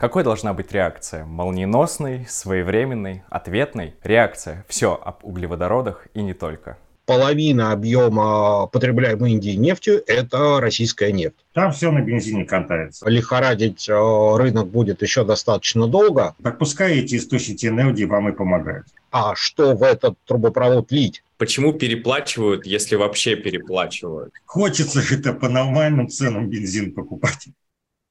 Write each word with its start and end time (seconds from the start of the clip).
Какой 0.00 0.24
должна 0.24 0.54
быть 0.54 0.72
реакция? 0.72 1.26
Молниеносной, 1.26 2.24
своевременной, 2.26 3.22
ответной? 3.28 3.94
Реакция. 4.02 4.64
Все 4.66 4.94
об 4.94 5.22
углеводородах 5.22 6.06
и 6.14 6.22
не 6.22 6.32
только 6.32 6.78
половина 7.10 7.72
объема 7.72 8.68
потребляемой 8.68 9.32
Индии 9.32 9.56
нефти– 9.56 9.90
это 10.06 10.60
российская 10.60 11.10
нефть. 11.10 11.34
Там 11.52 11.72
все 11.72 11.90
на 11.90 12.02
бензине 12.02 12.44
катается. 12.44 13.08
Лихорадить 13.10 13.88
э, 13.88 14.36
рынок 14.36 14.68
будет 14.68 15.02
еще 15.02 15.24
достаточно 15.24 15.88
долго. 15.88 16.36
Так 16.40 16.58
пускай 16.58 17.00
эти 17.00 17.16
источники 17.16 17.66
энергии 17.66 18.04
вам 18.04 18.28
и 18.28 18.32
помогают. 18.32 18.86
А 19.10 19.34
что 19.34 19.74
в 19.74 19.82
этот 19.82 20.18
трубопровод 20.24 20.92
лить? 20.92 21.24
Почему 21.36 21.72
переплачивают, 21.72 22.64
если 22.64 22.94
вообще 22.94 23.34
переплачивают? 23.34 24.32
Хочется 24.46 25.02
же 25.02 25.18
это 25.18 25.32
по 25.32 25.48
нормальным 25.48 26.08
ценам 26.08 26.48
бензин 26.48 26.94
покупать. 26.94 27.48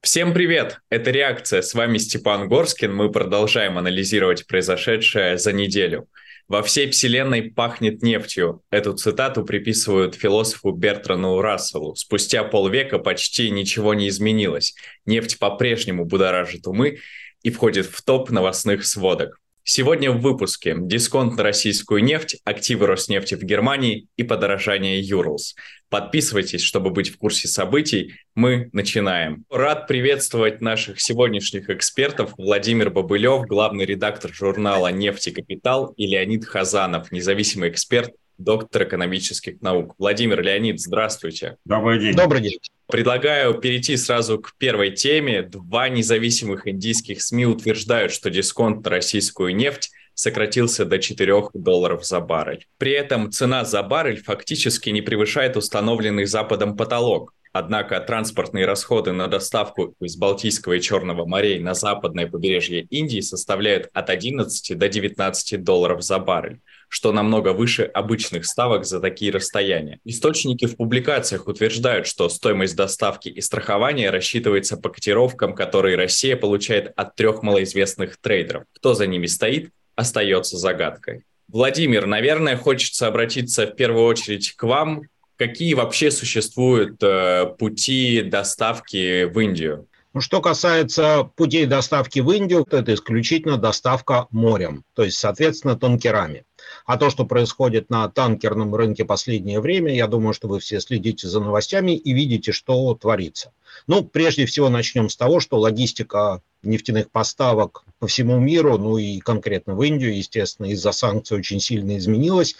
Всем 0.02 0.32
привет! 0.32 0.80
Это 0.88 1.10
«Реакция». 1.10 1.60
С 1.60 1.74
вами 1.74 1.98
Степан 1.98 2.48
Горскин. 2.48 2.94
Мы 2.94 3.12
продолжаем 3.12 3.76
анализировать 3.76 4.46
произошедшее 4.46 5.36
за 5.36 5.52
неделю. 5.52 6.08
Во 6.48 6.62
всей 6.62 6.90
вселенной 6.90 7.42
пахнет 7.42 8.02
нефтью. 8.02 8.62
Эту 8.70 8.94
цитату 8.94 9.44
приписывают 9.44 10.14
философу 10.14 10.70
Бертрану 10.70 11.42
Расселу. 11.42 11.96
Спустя 11.96 12.44
полвека 12.44 12.98
почти 12.98 13.50
ничего 13.50 13.92
не 13.92 14.08
изменилось. 14.08 14.74
Нефть 15.04 15.38
по-прежнему 15.38 16.06
будоражит 16.06 16.66
умы 16.66 17.00
и 17.42 17.50
входит 17.50 17.84
в 17.84 18.02
топ 18.02 18.30
новостных 18.30 18.86
сводок. 18.86 19.39
Сегодня 19.62 20.10
в 20.10 20.20
выпуске 20.20 20.74
дисконт 20.78 21.36
на 21.36 21.42
российскую 21.42 22.02
нефть, 22.02 22.38
активы 22.44 22.86
Роснефти 22.86 23.34
в 23.34 23.42
Германии 23.42 24.06
и 24.16 24.22
подорожание 24.22 25.00
Юрлс. 25.00 25.54
Подписывайтесь, 25.90 26.62
чтобы 26.62 26.90
быть 26.90 27.10
в 27.10 27.18
курсе 27.18 27.46
событий. 27.46 28.14
Мы 28.34 28.70
начинаем. 28.72 29.44
Рад 29.50 29.86
приветствовать 29.86 30.60
наших 30.60 31.00
сегодняшних 31.00 31.68
экспертов. 31.68 32.32
Владимир 32.38 32.90
Бобылев, 32.90 33.46
главный 33.46 33.84
редактор 33.84 34.32
журнала 34.32 34.88
«Нефть 34.88 35.28
и 35.28 35.30
капитал» 35.32 35.92
и 35.96 36.06
Леонид 36.06 36.46
Хазанов, 36.46 37.12
независимый 37.12 37.70
эксперт, 37.70 38.14
доктор 38.42 38.84
экономических 38.84 39.60
наук. 39.60 39.94
Владимир 39.98 40.42
Леонид, 40.42 40.80
здравствуйте. 40.80 41.56
Добрый 41.64 42.00
день. 42.00 42.14
Добрый 42.14 42.40
день. 42.40 42.58
Предлагаю 42.86 43.54
перейти 43.54 43.96
сразу 43.96 44.38
к 44.38 44.54
первой 44.58 44.90
теме. 44.90 45.42
Два 45.42 45.88
независимых 45.88 46.66
индийских 46.66 47.22
СМИ 47.22 47.46
утверждают, 47.46 48.12
что 48.12 48.30
дисконт 48.30 48.84
на 48.84 48.90
российскую 48.90 49.54
нефть 49.54 49.90
сократился 50.14 50.84
до 50.84 50.98
4 50.98 51.50
долларов 51.54 52.04
за 52.04 52.20
баррель. 52.20 52.66
При 52.78 52.92
этом 52.92 53.30
цена 53.30 53.64
за 53.64 53.82
баррель 53.82 54.22
фактически 54.22 54.90
не 54.90 55.02
превышает 55.02 55.56
установленный 55.56 56.26
Западом 56.26 56.76
потолок. 56.76 57.32
Однако 57.52 57.98
транспортные 58.00 58.64
расходы 58.64 59.12
на 59.12 59.26
доставку 59.26 59.94
из 60.00 60.16
Балтийского 60.16 60.74
и 60.74 60.80
Черного 60.80 61.26
морей 61.26 61.58
на 61.58 61.74
западное 61.74 62.28
побережье 62.28 62.82
Индии 62.82 63.20
составляют 63.20 63.88
от 63.92 64.08
11 64.08 64.78
до 64.78 64.88
19 64.88 65.64
долларов 65.64 66.02
за 66.02 66.18
баррель 66.18 66.60
что 66.90 67.12
намного 67.12 67.52
выше 67.52 67.84
обычных 67.84 68.44
ставок 68.44 68.84
за 68.84 69.00
такие 69.00 69.30
расстояния. 69.30 70.00
Источники 70.04 70.66
в 70.66 70.76
публикациях 70.76 71.46
утверждают, 71.46 72.06
что 72.08 72.28
стоимость 72.28 72.74
доставки 72.74 73.28
и 73.28 73.40
страхования 73.40 74.10
рассчитывается 74.10 74.76
по 74.76 74.88
котировкам, 74.88 75.54
которые 75.54 75.96
Россия 75.96 76.36
получает 76.36 76.92
от 76.96 77.14
трех 77.14 77.42
малоизвестных 77.42 78.18
трейдеров. 78.20 78.64
Кто 78.74 78.94
за 78.94 79.06
ними 79.06 79.26
стоит, 79.26 79.70
остается 79.94 80.58
загадкой. 80.58 81.22
Владимир, 81.46 82.06
наверное, 82.06 82.56
хочется 82.56 83.06
обратиться 83.06 83.66
в 83.66 83.76
первую 83.76 84.04
очередь 84.06 84.52
к 84.56 84.62
вам. 84.64 85.02
Какие 85.36 85.74
вообще 85.74 86.10
существуют 86.10 87.02
э, 87.02 87.46
пути 87.56 88.22
доставки 88.22 89.24
в 89.24 89.38
Индию? 89.38 89.86
Ну, 90.12 90.20
что 90.20 90.40
касается 90.40 91.30
путей 91.36 91.66
доставки 91.66 92.18
в 92.18 92.32
Индию, 92.32 92.64
то 92.64 92.78
это 92.78 92.92
исключительно 92.94 93.58
доставка 93.58 94.26
морем, 94.32 94.84
то 94.94 95.04
есть, 95.04 95.18
соответственно, 95.18 95.76
танкерами. 95.78 96.44
А 96.90 96.96
то, 96.96 97.08
что 97.08 97.24
происходит 97.24 97.88
на 97.88 98.08
танкерном 98.08 98.74
рынке 98.74 99.04
последнее 99.04 99.60
время, 99.60 99.94
я 99.94 100.08
думаю, 100.08 100.34
что 100.34 100.48
вы 100.48 100.58
все 100.58 100.80
следите 100.80 101.28
за 101.28 101.38
новостями 101.38 101.92
и 101.92 102.12
видите, 102.12 102.50
что 102.50 102.92
творится. 102.96 103.52
Ну, 103.86 104.02
прежде 104.02 104.44
всего 104.44 104.68
начнем 104.70 105.08
с 105.08 105.16
того, 105.16 105.38
что 105.38 105.60
логистика 105.60 106.42
нефтяных 106.64 107.08
поставок 107.08 107.84
по 108.00 108.08
всему 108.08 108.40
миру, 108.40 108.76
ну 108.76 108.98
и 108.98 109.20
конкретно 109.20 109.76
в 109.76 109.82
Индию, 109.84 110.16
естественно, 110.16 110.66
из-за 110.72 110.90
санкций 110.90 111.38
очень 111.38 111.60
сильно 111.60 111.96
изменилась. 111.96 112.56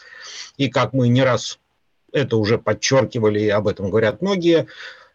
И 0.58 0.68
как 0.68 0.92
мы 0.92 1.08
не 1.08 1.24
раз 1.24 1.58
это 2.12 2.36
уже 2.36 2.56
подчеркивали, 2.56 3.40
и 3.40 3.48
об 3.48 3.66
этом 3.66 3.90
говорят 3.90 4.22
многие, 4.22 4.68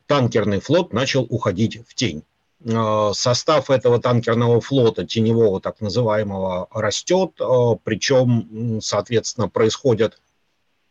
танкерный 0.07 0.59
флот 0.59 0.91
начал 0.91 1.25
уходить 1.29 1.79
в 1.87 1.95
тень. 1.95 2.23
Э, 2.63 3.11
состав 3.13 3.69
этого 3.69 3.99
танкерного 3.99 4.61
флота, 4.61 5.05
теневого 5.05 5.59
так 5.59 5.81
называемого, 5.81 6.67
растет, 6.71 7.31
э, 7.39 7.75
причем, 7.83 8.79
соответственно, 8.81 9.49
происходят 9.49 10.19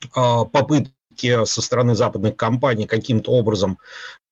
э, 0.04 0.08
попытки 0.52 1.44
со 1.44 1.62
стороны 1.62 1.94
западных 1.94 2.36
компаний 2.36 2.86
каким-то 2.86 3.32
образом 3.32 3.78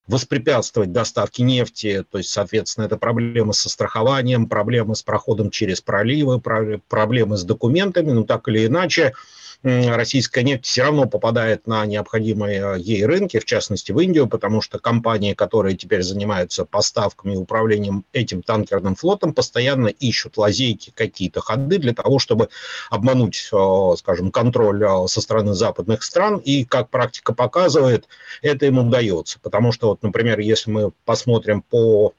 воспрепятствовать 0.08 0.92
доставке 0.92 1.44
нефти, 1.44 2.04
то 2.10 2.18
есть, 2.18 2.30
соответственно, 2.30 2.84
это 2.84 2.96
проблемы 2.96 3.54
со 3.54 3.68
страхованием, 3.68 4.48
проблемы 4.48 4.96
с 4.96 5.02
проходом 5.02 5.50
через 5.50 5.80
проливы, 5.80 6.40
проблемы 6.40 7.36
с 7.36 7.44
документами, 7.44 8.10
но 8.10 8.24
так 8.24 8.48
или 8.48 8.66
иначе, 8.66 9.14
российская 9.62 10.42
нефть 10.42 10.64
все 10.64 10.82
равно 10.82 11.06
попадает 11.06 11.66
на 11.66 11.86
необходимые 11.86 12.74
ей 12.78 13.04
рынки, 13.04 13.38
в 13.38 13.44
частности 13.44 13.92
в 13.92 14.00
Индию, 14.00 14.26
потому 14.26 14.60
что 14.60 14.78
компании, 14.78 15.34
которые 15.34 15.76
теперь 15.76 16.02
занимаются 16.02 16.64
поставками 16.64 17.34
и 17.34 17.36
управлением 17.36 18.04
этим 18.12 18.42
танкерным 18.42 18.96
флотом, 18.96 19.34
постоянно 19.34 19.88
ищут 19.88 20.36
лазейки, 20.36 20.92
какие-то 20.94 21.40
ходы 21.40 21.78
для 21.78 21.94
того, 21.94 22.18
чтобы 22.18 22.48
обмануть, 22.90 23.48
э, 23.52 23.94
скажем, 23.96 24.30
контроль 24.30 24.82
э, 24.82 25.06
со 25.08 25.20
стороны 25.20 25.54
западных 25.54 26.02
стран. 26.02 26.38
И, 26.38 26.64
как 26.64 26.90
практика 26.90 27.32
показывает, 27.32 28.08
это 28.42 28.66
им 28.66 28.78
удается. 28.78 29.38
Потому 29.40 29.72
что, 29.72 29.88
вот, 29.88 30.02
например, 30.02 30.40
если 30.40 30.70
мы 30.70 30.92
посмотрим 31.04 31.62
по 31.62 32.14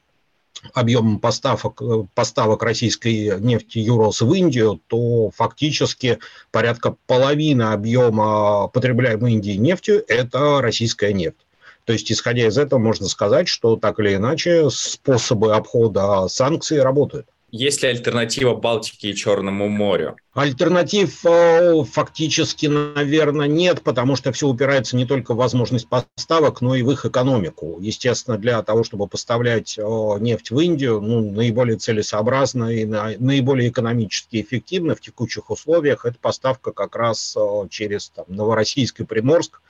объемом 0.74 1.19
поставок, 1.19 1.81
э, 1.81 2.03
поставок 2.14 2.64
российской 2.64 3.40
нефти 3.40 3.80
Юрос 3.80 4.22
в 4.22 4.34
Индию, 4.34 4.80
то 4.88 5.31
фактически 5.31 6.19
порядка 6.52 6.96
половины 7.08 7.64
объема 7.64 8.68
потребляемой 8.68 9.34
Индией 9.34 9.58
нефтью– 9.58 10.03
это 10.08 10.62
российская 10.62 11.13
нефть. 11.13 11.38
То 11.86 11.94
есть, 11.94 12.12
исходя 12.12 12.47
из 12.47 12.58
этого, 12.58 12.80
можно 12.80 13.08
сказать, 13.08 13.47
что 13.47 13.75
так 13.75 14.00
или 14.00 14.16
иначе 14.16 14.69
способы 14.69 15.53
обхода 15.53 16.28
санкций 16.30 16.81
работают. 16.81 17.28
Есть 17.56 17.84
ли 17.84 17.90
альтернатива 17.90 18.56
Балтике 18.56 19.12
и 19.12 19.16
Черному 19.16 19.69
морю? 19.69 20.16
Альтернатив 20.34 21.24
э, 21.24 21.84
фактически, 21.84 22.66
наверное, 22.66 23.46
нет, 23.46 23.84
потому 23.84 24.16
что 24.16 24.31
все 24.31 24.47
упирается 24.47 24.97
не 24.97 25.06
только 25.06 25.36
в 25.36 25.38
возможность 25.38 25.88
поставок, 25.88 26.62
но 26.62 26.74
и 26.74 26.81
в 26.81 26.90
их 26.90 27.06
экономику. 27.06 27.78
Естественно, 27.80 28.40
для 28.40 28.63
того, 28.63 28.84
чтобы 28.84 29.06
поставлять 29.06 29.78
э, 29.78 29.81
нефть 30.19 30.50
в 30.50 30.59
Индию, 30.59 31.00
ну, 31.00 31.30
наиболее 31.30 31.78
целесообразно 31.78 32.72
и 32.72 32.86
наиболее 32.86 33.69
экономически 33.69 34.42
эффективно 34.42 34.96
в 34.96 35.02
текущих 35.02 35.52
условиях 35.52 36.06
это 36.06 36.18
поставка 36.19 36.72
как 36.72 36.96
раз 36.96 37.36
э, 37.38 37.68
через 37.69 38.09
там, 38.09 38.25
Новороссийск 38.30 39.02
и 39.02 39.03
Приморск, 39.03 39.62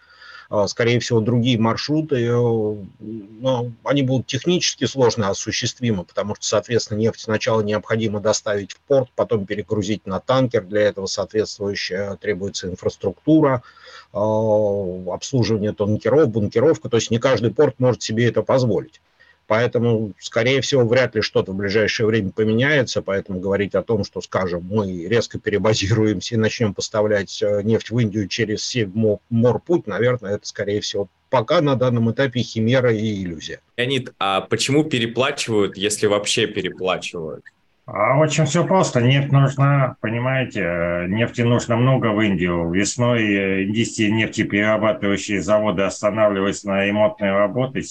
скорее 0.67 0.99
всего, 0.99 1.19
другие 1.19 1.59
маршруты, 1.59 2.25
э, 2.25 2.31
но 2.31 3.71
они 3.83 4.03
будут 4.03 4.27
технически 4.27 4.85
сложно 4.85 5.29
осуществимы, 5.29 6.03
потому 6.03 6.35
что, 6.35 6.45
соответственно, 6.45 6.99
нефть 6.99 7.21
сначала 7.21 7.61
необходимо 7.61 8.19
доставить 8.19 8.73
в 8.73 8.79
порт, 8.81 9.09
потом 9.15 9.45
перегрузить 9.45 10.05
на 10.05 10.19
танкер, 10.19 10.63
для 10.63 10.81
этого 10.81 11.05
соответствующая 11.05 12.17
требуется 12.17 12.67
инфраструктура, 12.67 13.63
а, 14.11 15.13
обслуживание 15.13 15.73
танкеров, 15.73 16.29
бункеровка, 16.29 16.89
то 16.89 16.97
есть 16.97 17.11
не 17.11 17.19
каждый 17.19 17.51
порт 17.51 17.79
может 17.79 18.01
себе 18.01 18.27
это 18.27 18.43
позволить. 18.43 19.01
Поэтому, 19.47 20.13
скорее 20.19 20.61
всего, 20.61 20.85
вряд 20.85 21.15
ли 21.15 21.21
что-то 21.21 21.51
в 21.51 21.55
ближайшее 21.55 22.07
время 22.07 22.31
поменяется. 22.31 23.01
Поэтому 23.01 23.39
говорить 23.39 23.75
о 23.75 23.83
том, 23.83 24.03
что, 24.03 24.21
скажем, 24.21 24.65
мы 24.69 25.05
резко 25.05 25.39
перебазируемся 25.39 26.35
и 26.35 26.37
начнем 26.37 26.73
поставлять 26.73 27.41
э, 27.41 27.61
нефть 27.63 27.91
в 27.91 27.99
Индию 27.99 28.27
через 28.27 28.63
Севморпуть, 28.65 29.87
наверное, 29.87 30.35
это, 30.35 30.47
скорее 30.47 30.81
всего, 30.81 31.07
пока 31.29 31.61
на 31.61 31.75
данном 31.75 32.11
этапе 32.11 32.41
химера 32.41 32.93
и 32.93 33.23
иллюзия. 33.23 33.59
Леонид, 33.77 34.13
а 34.19 34.41
почему 34.41 34.83
переплачивают, 34.83 35.77
если 35.77 36.07
вообще 36.07 36.47
переплачивают? 36.47 37.43
А 37.85 38.17
очень 38.17 38.45
все 38.45 38.65
просто. 38.65 39.01
Нефть 39.01 39.31
нужна, 39.31 39.97
понимаете, 39.99 40.61
э, 40.61 41.07
нефти 41.07 41.41
нужно 41.41 41.75
много 41.75 42.07
в 42.07 42.21
Индию. 42.21 42.71
Весной 42.71 43.23
э, 43.23 43.63
индийские 43.63 44.11
нефтеперерабатывающие 44.11 45.41
заводы 45.41 45.83
останавливаются 45.83 46.69
на 46.69 46.85
ремонтной 46.85 47.31
работе 47.31 47.81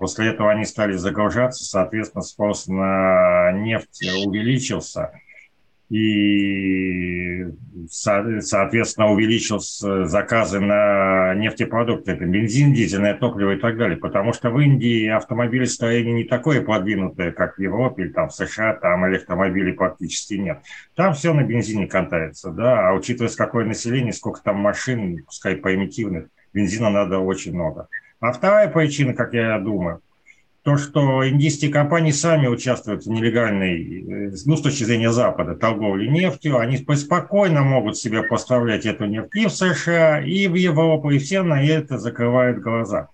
После 0.00 0.28
этого 0.28 0.50
они 0.50 0.64
стали 0.64 0.94
загружаться, 0.94 1.62
соответственно, 1.62 2.22
спрос 2.22 2.66
на 2.68 3.52
нефть 3.52 4.00
увеличился. 4.24 5.12
и, 5.90 7.46
соответственно, 7.90 9.10
увеличил 9.10 9.58
заказы 9.58 10.60
на 10.60 11.34
нефтепродукты, 11.34 12.12
это 12.12 12.24
бензин, 12.26 12.72
дизельное 12.72 13.14
топливо 13.14 13.54
и 13.54 13.58
так 13.58 13.76
далее, 13.76 13.98
потому 13.98 14.32
что 14.32 14.50
в 14.50 14.60
Индии 14.60 15.08
автомобилестроение 15.08 16.14
не 16.14 16.24
такое 16.24 16.62
продвинутое, 16.62 17.32
как 17.32 17.56
в 17.56 17.60
Европе 17.60 18.04
или 18.04 18.12
там 18.12 18.28
в 18.28 18.34
США, 18.34 18.74
там 18.74 19.08
электромобилей 19.08 19.72
практически 19.72 20.34
нет. 20.34 20.60
Там 20.94 21.12
все 21.12 21.34
на 21.34 21.42
бензине 21.42 21.88
катается, 21.88 22.52
да, 22.52 22.88
а 22.88 22.94
учитывая, 22.94 23.32
какое 23.36 23.64
население, 23.64 24.12
сколько 24.12 24.40
там 24.44 24.58
машин, 24.58 25.24
пускай 25.26 25.56
примитивных, 25.56 26.28
бензина 26.54 26.90
надо 26.90 27.18
очень 27.18 27.52
много. 27.52 27.88
А 28.20 28.32
вторая 28.32 28.68
причина, 28.68 29.14
как 29.14 29.32
я 29.32 29.58
думаю, 29.58 30.02
то, 30.62 30.76
что 30.76 31.26
индийские 31.26 31.72
компании 31.72 32.10
сами 32.10 32.46
участвуют 32.46 33.04
в 33.04 33.10
нелегальной, 33.10 34.28
э, 34.28 34.32
ну, 34.44 34.56
с 34.56 34.60
точки 34.60 34.84
зрения 34.84 35.10
Запада, 35.10 35.54
торговле 35.54 36.06
нефтью, 36.06 36.58
они 36.58 36.76
спокойно 36.76 37.62
могут 37.62 37.96
себе 37.96 38.22
поставлять 38.22 38.84
эту 38.84 39.06
нефть 39.06 39.34
и 39.34 39.46
в 39.46 39.50
США, 39.50 40.20
и 40.20 40.48
в 40.48 40.54
Европу, 40.54 41.10
и 41.10 41.18
все 41.18 41.42
на 41.42 41.64
это 41.64 41.96
закрывают 41.96 42.58
глаза. 42.58 43.08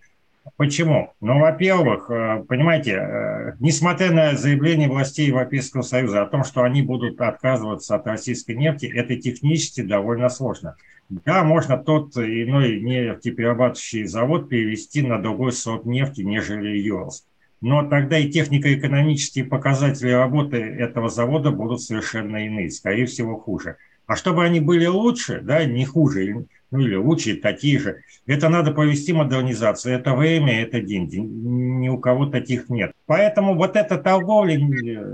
Почему? 0.57 1.13
Ну, 1.21 1.39
во-первых, 1.39 2.11
э, 2.11 2.45
понимаете, 2.49 2.93
э, 2.95 3.53
несмотря 3.61 4.11
на 4.11 4.37
заявление 4.37 4.89
властей 4.89 5.29
Европейского 5.29 5.83
Союза 5.83 6.23
о 6.23 6.27
том, 6.27 6.43
что 6.43 6.65
они 6.65 6.83
будут 6.83 7.21
отказываться 7.21 7.95
от 7.95 8.07
российской 8.09 8.57
нефти, 8.57 8.87
это 8.87 9.15
технически 9.15 9.83
довольно 9.83 10.29
сложно. 10.31 10.75
Да, 11.09 11.45
можно 11.45 11.79
тот 11.79 12.17
иной 12.17 12.81
нефтеперерабатывающий 12.81 14.05
завод 14.05 14.49
перевести 14.49 15.03
на 15.03 15.21
другой 15.21 15.53
сорт 15.53 15.87
нефти, 15.87 16.23
нежели 16.23 16.79
Юралс 16.79 17.25
но 17.61 17.89
тогда 17.89 18.19
и 18.19 18.31
технико-экономические 18.31 19.45
показатели 19.45 20.11
работы 20.11 20.59
этого 20.59 21.09
завода 21.09 21.51
будут 21.51 21.83
совершенно 21.83 22.47
иные, 22.47 22.71
скорее 22.71 23.07
всего, 23.07 23.39
хуже. 23.39 23.77
А 24.07 24.15
чтобы 24.15 24.45
они 24.45 24.61
были 24.61 24.87
лучше, 24.87 25.41
да, 25.43 25.65
не 25.65 25.85
хуже, 25.85 26.47
ну 26.71 26.81
или 26.81 26.97
лучше, 26.97 27.37
такие 27.37 27.79
же, 27.79 28.03
это 28.27 28.49
надо 28.49 28.73
провести 28.73 29.13
модернизацию. 29.13 29.95
Это 29.95 30.15
время, 30.15 30.63
это 30.63 30.81
деньги. 30.81 31.17
Ни 31.17 31.89
у 31.89 31.99
кого 31.99 32.27
таких 32.27 32.69
нет. 32.69 32.93
Поэтому 33.07 33.55
вот 33.55 33.77
эта 33.77 33.99
торговля 33.99 34.59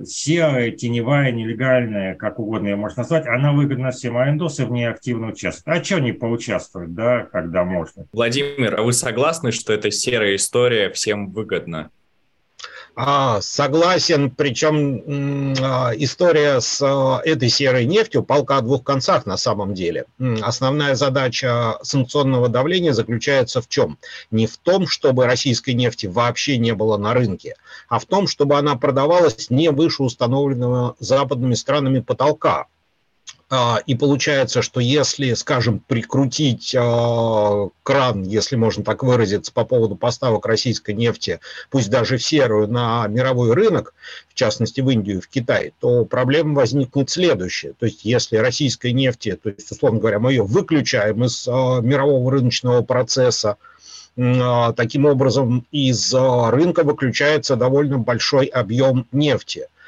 серая, 0.05 0.71
теневая, 0.71 1.33
нелегальная, 1.33 2.15
как 2.15 2.39
угодно 2.39 2.69
ее 2.69 2.77
можно 2.77 3.03
назвать, 3.03 3.27
она 3.27 3.53
выгодна 3.53 3.91
всем, 3.91 4.17
а 4.17 4.29
индусы 4.29 4.67
в 4.67 4.73
ней 4.73 4.89
активно 4.89 5.29
участвуют. 5.29 5.79
А 5.79 5.85
что 5.85 6.01
не 6.01 6.13
поучаствовать, 6.13 6.95
да, 6.95 7.23
когда 7.31 7.65
можно? 7.65 8.07
Владимир, 8.13 8.79
а 8.79 8.83
вы 8.83 8.93
согласны, 8.93 9.53
что 9.53 9.73
эта 9.73 9.91
серая 9.91 10.37
история 10.37 10.91
всем 10.91 11.31
выгодна? 11.31 11.91
А, 12.95 13.41
согласен, 13.41 14.31
причем 14.31 15.55
а, 15.63 15.93
история 15.97 16.61
с 16.61 16.81
а, 16.83 17.23
этой 17.25 17.49
серой 17.49 17.87
нефтью 17.87 18.23
полка 18.23 18.59
о 18.59 18.61
двух 18.61 18.85
концах 18.85 19.25
на 19.25 19.37
самом 19.37 19.73
деле. 19.75 20.05
Основная 20.43 20.95
задача 20.95 21.79
санкционного 21.83 22.49
давления 22.49 22.93
заключается 22.93 23.63
в 23.63 23.69
чем? 23.69 23.99
Не 24.31 24.47
в 24.47 24.59
том, 24.59 24.87
чтобы 24.87 25.25
российской 25.25 25.71
нефти 25.71 26.07
вообще 26.07 26.59
не 26.59 26.75
было 26.75 26.99
на 26.99 27.15
рынке, 27.15 27.55
а 27.89 27.99
в 27.99 28.05
том, 28.05 28.27
чтобы 28.27 28.59
она 28.59 28.77
продавалась 28.77 29.49
не 29.49 29.71
выше 29.71 30.03
установленного 30.03 30.97
западными 30.99 31.55
странами 31.55 32.01
потолка. 32.01 32.67
А, 33.55 33.81
и 33.87 33.95
получается, 33.95 34.63
что 34.63 34.81
если, 34.81 35.35
скажем, 35.35 35.79
прикрутить 35.81 36.75
э, 36.75 37.69
кран, 37.83 38.23
если 38.23 38.57
можно 38.57 38.83
так 38.83 39.03
выразиться, 39.03 39.53
по 39.53 39.67
поводу 39.67 39.95
поставок 39.95 40.47
российской 40.47 40.93
нефти, 40.93 41.39
пусть 41.69 41.91
даже 41.91 42.17
в 42.17 42.25
серую, 42.25 42.67
на 42.67 43.07
мировой 43.09 43.53
рынок, 43.53 43.93
в 44.31 44.35
частности 44.35 44.81
в 44.81 44.89
Индию 44.89 45.19
и 45.19 45.21
в 45.21 45.29
Китай, 45.29 45.75
то 45.81 46.07
проблема 46.07 46.55
возникнет 46.55 47.11
следующая. 47.11 47.75
То 47.79 47.85
есть 47.85 48.07
если 48.07 48.39
российской 48.39 48.93
нефти, 48.93 49.39
то 49.43 49.51
есть, 49.51 49.71
условно 49.71 50.01
говоря, 50.01 50.19
мы 50.19 50.33
ее 50.33 50.45
выключаем 50.45 51.23
из 51.23 51.47
э, 51.47 51.51
мирового 51.51 52.33
рыночного 52.33 52.81
процесса, 52.81 53.59
таким 54.15 55.07
образом 55.07 55.67
из 55.73 56.15
рынка 56.15 56.85
выключается 56.85 57.57
довольно 57.57 57.99
большой 57.99 58.47
объем 58.47 59.07
нефти– 59.13 59.67
а, 59.77 59.82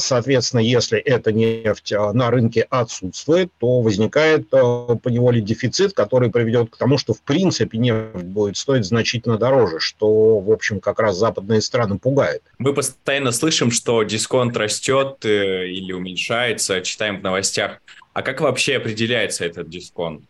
соответственно, 0.00 0.62
если 0.62 0.98
эта 0.98 1.32
нефть 1.32 1.92
а, 1.92 2.12
на 2.12 2.32
рынке 2.32 2.66
отсутствует, 2.70 3.52
то 3.60 3.82
возникает 3.82 4.52
а, 4.52 4.96
по 4.96 5.08
неволе 5.08 5.40
дефицит, 5.40 5.92
который 5.92 6.28
приведет 6.28 6.70
к 6.70 6.76
тому, 6.76 6.98
что 6.98 7.14
в 7.14 7.22
принципе 7.22 7.78
нефть 7.78 8.24
будет 8.24 8.56
стоить 8.56 8.84
значительно 8.84 9.38
дороже, 9.38 9.78
что, 9.78 10.40
в 10.40 10.50
общем, 10.50 10.80
как 10.80 10.98
раз 10.98 11.16
западные 11.16 11.60
страны 11.60 11.98
пугает. 11.98 12.42
Мы 12.58 12.74
постоянно 12.74 13.30
слышим, 13.30 13.70
что 13.70 14.02
дисконт 14.02 14.56
растет 14.56 15.24
э, 15.24 15.68
или 15.68 15.92
уменьшается, 15.92 16.80
читаем 16.80 17.20
в 17.20 17.22
новостях. 17.22 17.80
А 18.12 18.22
как 18.22 18.40
вообще 18.40 18.76
определяется 18.76 19.44
этот 19.44 19.70
дисконт? 19.70 20.24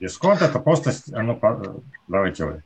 Дисконт 0.00 0.40
это 0.40 0.58
просто... 0.58 0.94
Ну, 1.08 1.38
давайте 2.08 2.44
вы. 2.46 2.62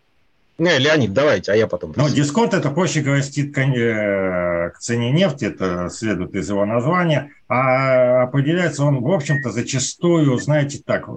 Не, 0.58 0.78
Леонид, 0.78 1.12
давайте, 1.12 1.52
а 1.52 1.54
я 1.54 1.66
потом. 1.66 1.92
Ну, 1.96 2.08
дисконт 2.08 2.54
это, 2.54 2.70
проще 2.70 3.02
говоря, 3.02 3.22
стит 3.22 3.56
э, 3.58 4.70
к 4.70 4.78
цене 4.78 5.12
нефти, 5.12 5.44
это 5.44 5.90
следует 5.90 6.34
из 6.34 6.48
его 6.48 6.64
названия, 6.64 7.32
а 7.46 8.22
определяется 8.22 8.84
он, 8.84 9.02
в 9.02 9.10
общем-то, 9.12 9.50
зачастую, 9.50 10.38
знаете, 10.38 10.80
так, 10.84 11.08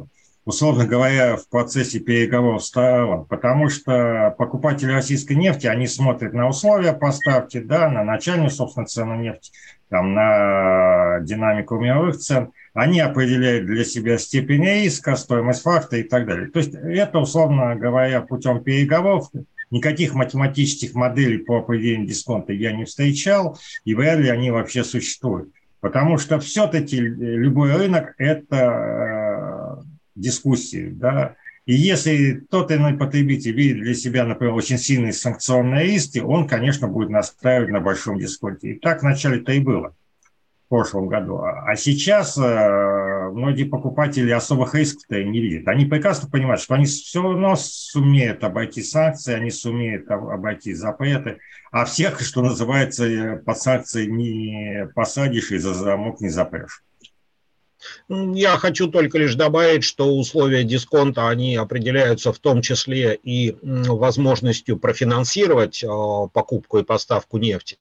условно 0.45 0.85
говоря, 0.85 1.35
в 1.35 1.47
процессе 1.49 1.99
переговоров 1.99 2.63
сторон, 2.63 3.25
потому 3.25 3.69
что 3.69 4.33
покупатели 4.37 4.91
российской 4.91 5.33
нефти, 5.33 5.67
они 5.67 5.87
смотрят 5.87 6.33
на 6.33 6.47
условия 6.47 6.93
поставки, 6.93 7.59
да, 7.59 7.89
на 7.89 8.03
начальную, 8.03 8.49
собственно, 8.49 8.85
цену 8.85 9.15
нефти, 9.15 9.51
там, 9.89 10.13
на 10.13 11.19
динамику 11.21 11.77
мировых 11.77 12.17
цен, 12.17 12.51
они 12.73 12.99
определяют 12.99 13.65
для 13.65 13.83
себя 13.83 14.17
степень 14.17 14.63
риска, 14.63 15.15
стоимость 15.15 15.63
факта 15.63 15.97
и 15.97 16.03
так 16.03 16.25
далее. 16.25 16.49
То 16.49 16.59
есть 16.59 16.73
это, 16.73 17.19
условно 17.19 17.75
говоря, 17.75 18.21
путем 18.21 18.63
переговоров, 18.63 19.29
никаких 19.71 20.13
математических 20.13 20.93
моделей 20.95 21.39
по 21.39 21.59
определению 21.59 22.07
дисконта 22.07 22.53
я 22.53 22.71
не 22.71 22.85
встречал, 22.85 23.57
и 23.85 23.93
вряд 23.93 24.19
ли 24.19 24.29
они 24.29 24.51
вообще 24.51 24.83
существуют. 24.83 25.49
Потому 25.81 26.17
что 26.17 26.39
все-таки 26.39 26.97
любой 26.99 27.73
рынок– 27.73 28.13
это 28.17 28.55
э, 28.55 29.28
дискуссии. 30.19 30.89
Да? 30.89 31.35
И 31.65 31.73
если 31.73 32.41
тот 32.49 32.71
иной 32.71 32.95
потребитель 32.97 33.51
видит 33.51 33.83
для 33.83 33.93
себя, 33.93 34.25
например, 34.25 34.55
очень 34.55 34.79
сильные 34.79 35.13
санкционные 35.13 35.85
риски, 35.85 36.19
он, 36.19 36.47
конечно, 36.47 36.87
будет 36.87 37.09
настраивать 37.09 37.69
на 37.69 37.79
большом 37.79 38.17
дисконте. 38.17 38.71
И 38.71 38.79
так 38.79 39.03
вначале-то 39.03 39.51
и 39.51 39.59
было 39.59 39.95
в 40.65 40.69
прошлом 40.69 41.07
году. 41.07 41.41
А 41.41 41.75
сейчас 41.75 42.37
э, 42.37 43.29
многие 43.31 43.63
покупатели 43.65 44.31
особых 44.31 44.75
рисков-то 44.75 45.23
не 45.23 45.41
видят. 45.41 45.67
Они 45.67 45.85
прекрасно 45.85 46.29
понимают, 46.29 46.61
что 46.61 46.75
они 46.75 46.85
все 46.85 47.21
равно 47.21 47.55
сумеют 47.55 48.43
обойти 48.43 48.81
санкции, 48.81 49.33
они 49.33 49.51
сумеют 49.51 50.09
обойти 50.09 50.73
запреты, 50.73 51.37
а 51.71 51.85
всех, 51.85 52.19
что 52.21 52.41
называется, 52.41 53.05
э, 53.05 53.37
под 53.37 53.59
санкции 53.59 54.05
не 54.05 54.87
посадишь 54.95 55.51
и 55.51 55.57
за 55.57 55.73
замок 55.73 56.21
не 56.21 56.29
запрешь. 56.29 56.83
Я 58.09 58.57
хочу 58.57 58.87
только 58.87 59.17
лишь 59.17 59.35
добавить, 59.35 59.83
что 59.83 60.15
условия 60.15 60.63
дисконта, 60.63 61.29
они 61.29 61.55
определяются 61.55 62.33
в 62.33 62.39
том 62.39 62.61
числе 62.61 63.15
и 63.15 63.55
возможностью 63.61 64.77
профинансировать 64.77 65.83
а, 65.83 66.27
покупку 66.27 66.79
и 66.79 66.83
поставку 66.83 67.37
нефти. 67.37 67.77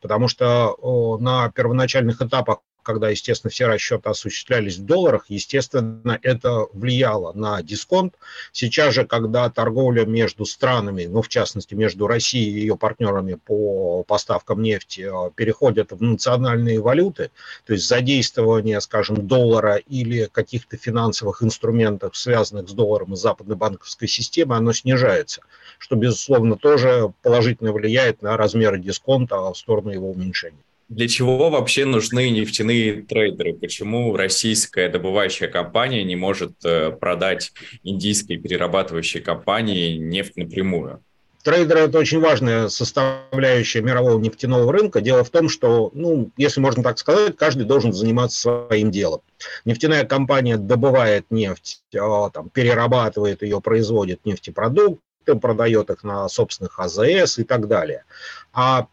Потому 0.00 0.28
что 0.28 1.18
на 1.20 1.50
первоначальных 1.50 2.22
этапах 2.22 2.58
когда, 2.88 3.10
естественно, 3.10 3.50
все 3.50 3.66
расчеты 3.66 4.08
осуществлялись 4.08 4.78
в 4.78 4.86
долларах, 4.86 5.26
естественно, 5.28 6.18
это 6.22 6.64
влияло 6.72 7.34
на 7.34 7.62
дисконт. 7.62 8.14
Сейчас 8.50 8.94
же, 8.94 9.04
когда 9.04 9.50
торговля 9.50 10.06
между 10.06 10.46
странами, 10.46 11.04
ну, 11.04 11.20
в 11.20 11.28
частности, 11.28 11.74
между 11.74 12.06
Россией 12.06 12.50
и 12.50 12.60
ее 12.60 12.78
партнерами 12.78 13.34
по 13.34 14.04
поставкам 14.04 14.62
нефти 14.62 15.02
э, 15.02 15.30
переходит 15.34 15.92
в 15.92 16.02
национальные 16.02 16.80
валюты, 16.80 17.30
то 17.66 17.74
есть 17.74 17.86
задействование, 17.86 18.80
скажем, 18.80 19.26
доллара 19.26 19.76
или 19.76 20.30
каких-то 20.32 20.78
финансовых 20.78 21.42
инструментов, 21.42 22.16
связанных 22.16 22.70
с 22.70 22.72
долларом 22.72 23.12
и 23.12 23.16
западной 23.16 23.56
банковской 23.56 24.08
системой, 24.08 24.56
оно 24.56 24.72
снижается, 24.72 25.42
что, 25.76 25.94
безусловно, 25.94 26.56
тоже 26.56 27.12
положительно 27.20 27.74
влияет 27.74 28.22
на 28.22 28.38
размеры 28.38 28.78
дисконта 28.78 29.52
в 29.52 29.58
сторону 29.58 29.90
его 29.90 30.10
уменьшения. 30.10 30.62
Для 30.88 31.06
чего 31.06 31.50
вообще 31.50 31.84
нужны 31.84 32.30
нефтяные 32.30 33.02
трейдеры? 33.02 33.52
Почему 33.52 34.16
российская 34.16 34.88
добывающая 34.88 35.48
компания 35.48 36.02
не 36.02 36.16
может 36.16 36.52
э, 36.64 36.92
продать 36.92 37.52
индийской 37.82 38.38
перерабатывающей 38.38 39.20
компании 39.20 39.98
нефть 39.98 40.36
напрямую? 40.36 41.02
Трейдеры– 41.44 41.80
это 41.82 41.98
очень 41.98 42.20
важная 42.20 42.68
составляющая 42.68 43.82
мирового 43.82 44.18
нефтяного 44.18 44.72
рынка. 44.72 45.00
Дело 45.00 45.24
в 45.24 45.30
том, 45.30 45.48
что, 45.48 45.90
ну, 45.94 46.30
если 46.36 46.60
можно 46.60 46.82
так 46.82 46.98
сказать, 46.98 47.36
каждый 47.36 47.64
должен 47.64 47.92
заниматься 47.92 48.40
своим 48.40 48.90
делом. 48.90 49.20
Нефтяная 49.64 50.04
компания 50.04 50.56
добывает 50.56 51.26
нефть, 51.30 51.82
а, 51.96 52.30
там, 52.30 52.48
перерабатывает 52.48 53.42
ее, 53.42 53.60
производит 53.60 54.24
нефтепродукт, 54.24 55.00
продает 55.36 55.90
их 55.90 56.04
на 56.04 56.28
собственных 56.28 56.78
АЗС 56.78 57.38
и 57.38 57.44
так 57.44 57.68
далее. 57.68 58.04
А, 58.52 58.86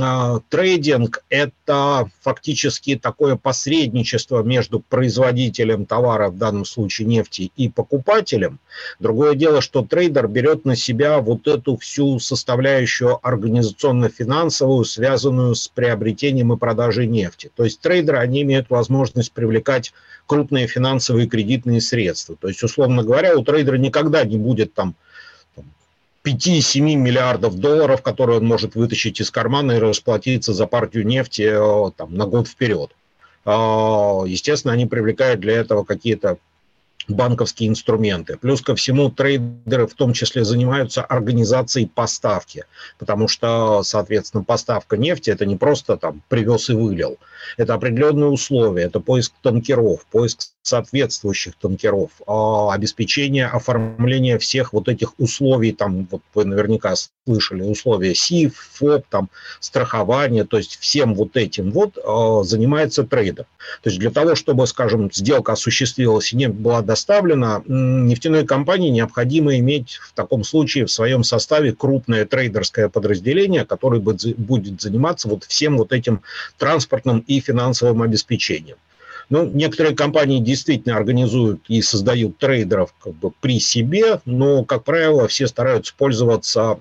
а 0.00 0.40
трейдинг– 0.48 1.24
это 1.30 2.10
фактически 2.20 2.96
такое 2.96 3.36
посредничество 3.36 4.42
между 4.42 4.80
производителем 4.80 5.86
товара, 5.86 6.28
в 6.28 6.36
данном 6.36 6.64
случае 6.64 7.06
нефти, 7.06 7.52
и 7.56 7.68
покупателем. 7.68 8.58
Другое 8.98 9.34
дело, 9.36 9.60
что 9.60 9.82
трейдер 9.82 10.28
берет 10.28 10.64
на 10.64 10.76
себя 10.76 11.20
вот 11.20 11.46
эту 11.46 11.76
всю 11.76 12.18
составляющую 12.18 13.18
организационно-финансовую, 13.26 14.84
связанную 14.84 15.54
с 15.54 15.68
приобретением 15.68 16.52
и 16.52 16.58
продажей 16.58 17.06
нефти. 17.06 17.50
То 17.54 17.64
есть 17.64 17.80
трейдеры, 17.80 18.18
они 18.18 18.42
имеют 18.42 18.68
возможность 18.70 19.32
привлекать 19.32 19.92
крупные 20.26 20.66
финансовые 20.66 21.26
кредитные 21.26 21.80
средства. 21.80 22.36
То 22.36 22.48
есть, 22.48 22.62
условно 22.62 23.02
говоря, 23.02 23.36
у 23.36 23.42
трейдера 23.42 23.76
никогда 23.76 24.24
не 24.24 24.36
будет 24.36 24.74
там 24.74 24.94
5-7 26.24 26.80
миллиардов 26.96 27.56
долларов, 27.56 28.02
которые 28.02 28.38
он 28.38 28.46
может 28.46 28.74
вытащить 28.74 29.20
из 29.20 29.30
кармана 29.30 29.72
и 29.72 29.78
расплатиться 29.78 30.52
за 30.52 30.66
партию 30.66 31.06
нефти 31.06 31.48
э, 31.50 31.90
там, 31.96 32.14
на 32.14 32.26
год 32.26 32.48
вперед. 32.48 32.90
А, 33.44 34.22
естественно, 34.26 34.74
они 34.74 34.86
привлекают 34.86 35.40
для 35.40 35.54
этого 35.54 35.84
какие-то 35.84 36.38
банковские 37.08 37.68
инструменты. 37.68 38.36
Плюс 38.36 38.60
ко 38.60 38.74
всему 38.74 39.10
трейдеры 39.10 39.86
в 39.86 39.94
том 39.94 40.12
числе 40.12 40.44
занимаются 40.44 41.02
организацией 41.02 41.86
поставки, 41.86 42.64
потому 42.98 43.28
что, 43.28 43.82
соответственно, 43.82 44.44
поставка 44.44 44.96
нефти 44.96 45.30
это 45.30 45.46
не 45.46 45.56
просто 45.56 45.96
там 45.96 46.22
привез 46.28 46.70
и 46.70 46.74
вылил, 46.74 47.18
это 47.56 47.74
определенные 47.74 48.28
условия, 48.28 48.84
это 48.84 49.00
поиск 49.00 49.32
танкеров, 49.42 50.04
поиск 50.06 50.42
соответствующих 50.70 51.54
танкеров, 51.56 52.10
а 52.26 52.72
обеспечение 52.72 53.46
оформления 53.46 54.38
всех 54.38 54.72
вот 54.72 54.88
этих 54.88 55.18
условий, 55.18 55.72
там 55.72 56.06
вот 56.10 56.22
вы 56.34 56.44
наверняка 56.44 56.94
слышали 57.26 57.62
условия 57.62 58.14
СИФ, 58.14 58.54
ФОП, 58.74 59.04
там 59.10 59.28
страхование, 59.58 60.44
то 60.44 60.56
есть 60.56 60.78
всем 60.78 61.14
вот 61.14 61.36
этим 61.36 61.70
вот 61.72 61.98
а, 61.98 62.42
занимается 62.44 63.04
трейдер. 63.04 63.46
То 63.82 63.90
есть 63.90 63.98
для 63.98 64.10
того, 64.10 64.34
чтобы, 64.34 64.66
скажем, 64.66 65.10
сделка 65.12 65.52
осуществилась 65.52 66.32
и 66.32 66.36
не 66.36 66.48
была 66.48 66.82
доставлена, 66.82 67.62
нефтяной 67.66 68.46
компании 68.46 68.90
необходимо 68.90 69.56
иметь 69.58 69.98
в 70.00 70.12
таком 70.14 70.44
случае 70.44 70.86
в 70.86 70.92
своем 70.92 71.24
составе 71.24 71.72
крупное 71.72 72.24
трейдерское 72.24 72.88
подразделение, 72.88 73.64
которое 73.64 74.00
будет 74.00 74.80
заниматься 74.80 75.28
вот 75.28 75.44
всем 75.44 75.76
вот 75.76 75.92
этим 75.92 76.22
транспортным 76.58 77.24
и 77.26 77.40
финансовым 77.40 78.02
обеспечением. 78.02 78.76
Ну, 79.30 79.46
некоторые 79.46 79.94
компании 79.94 80.40
действительно 80.40 80.96
организуют 80.96 81.60
и 81.68 81.80
создают 81.82 82.36
трейдеров 82.38 82.92
как 83.00 83.14
бы 83.14 83.30
при 83.30 83.60
себе, 83.60 84.20
но, 84.24 84.64
как 84.64 84.82
правило, 84.82 85.28
все 85.28 85.46
стараются 85.46 85.94
пользоваться 85.96 86.80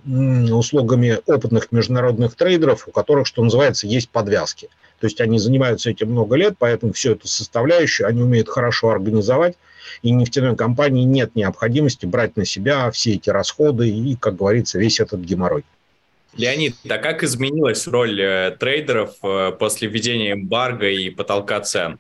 услугами 0.52 1.20
опытных 1.28 1.72
международных 1.72 2.34
трейдеров, 2.34 2.88
у 2.88 2.92
которых, 2.92 3.28
что 3.28 3.44
называется, 3.44 3.86
есть 3.86 4.10
подвязки. 4.10 4.68
То 5.00 5.06
есть 5.06 5.22
они 5.22 5.38
занимаются 5.38 5.92
этим 5.92 6.10
много 6.10 6.36
лет, 6.36 6.56
поэтому 6.58 6.92
всю 6.94 7.12
эту 7.12 7.28
составляющую 7.28 8.08
они 8.08 8.24
умеют 8.24 8.50
хорошо 8.50 8.90
организовать, 8.90 9.56
и 10.02 10.10
нефтяной 10.10 10.56
компании 10.56 11.04
нет 11.04 11.36
необходимости 11.36 12.08
брать 12.08 12.36
на 12.36 12.46
себя 12.46 12.90
все 12.90 13.14
эти 13.14 13.30
расходы 13.30 13.90
и, 13.90 14.16
как 14.16 14.38
говорится, 14.38 14.80
весь 14.80 15.00
этот 15.00 15.20
геморрой. 15.20 15.64
Леонид, 16.36 16.76
а 16.88 16.98
как 16.98 17.24
изменилась 17.24 17.88
роль 17.88 18.20
э, 18.22 18.58
трейдеров 18.60 19.16
э, 19.24 19.52
после 19.52 19.88
введения 19.88 20.34
эмбарго 20.34 20.88
и 20.88 21.10
потолка 21.10 21.60
цен? 21.62 22.00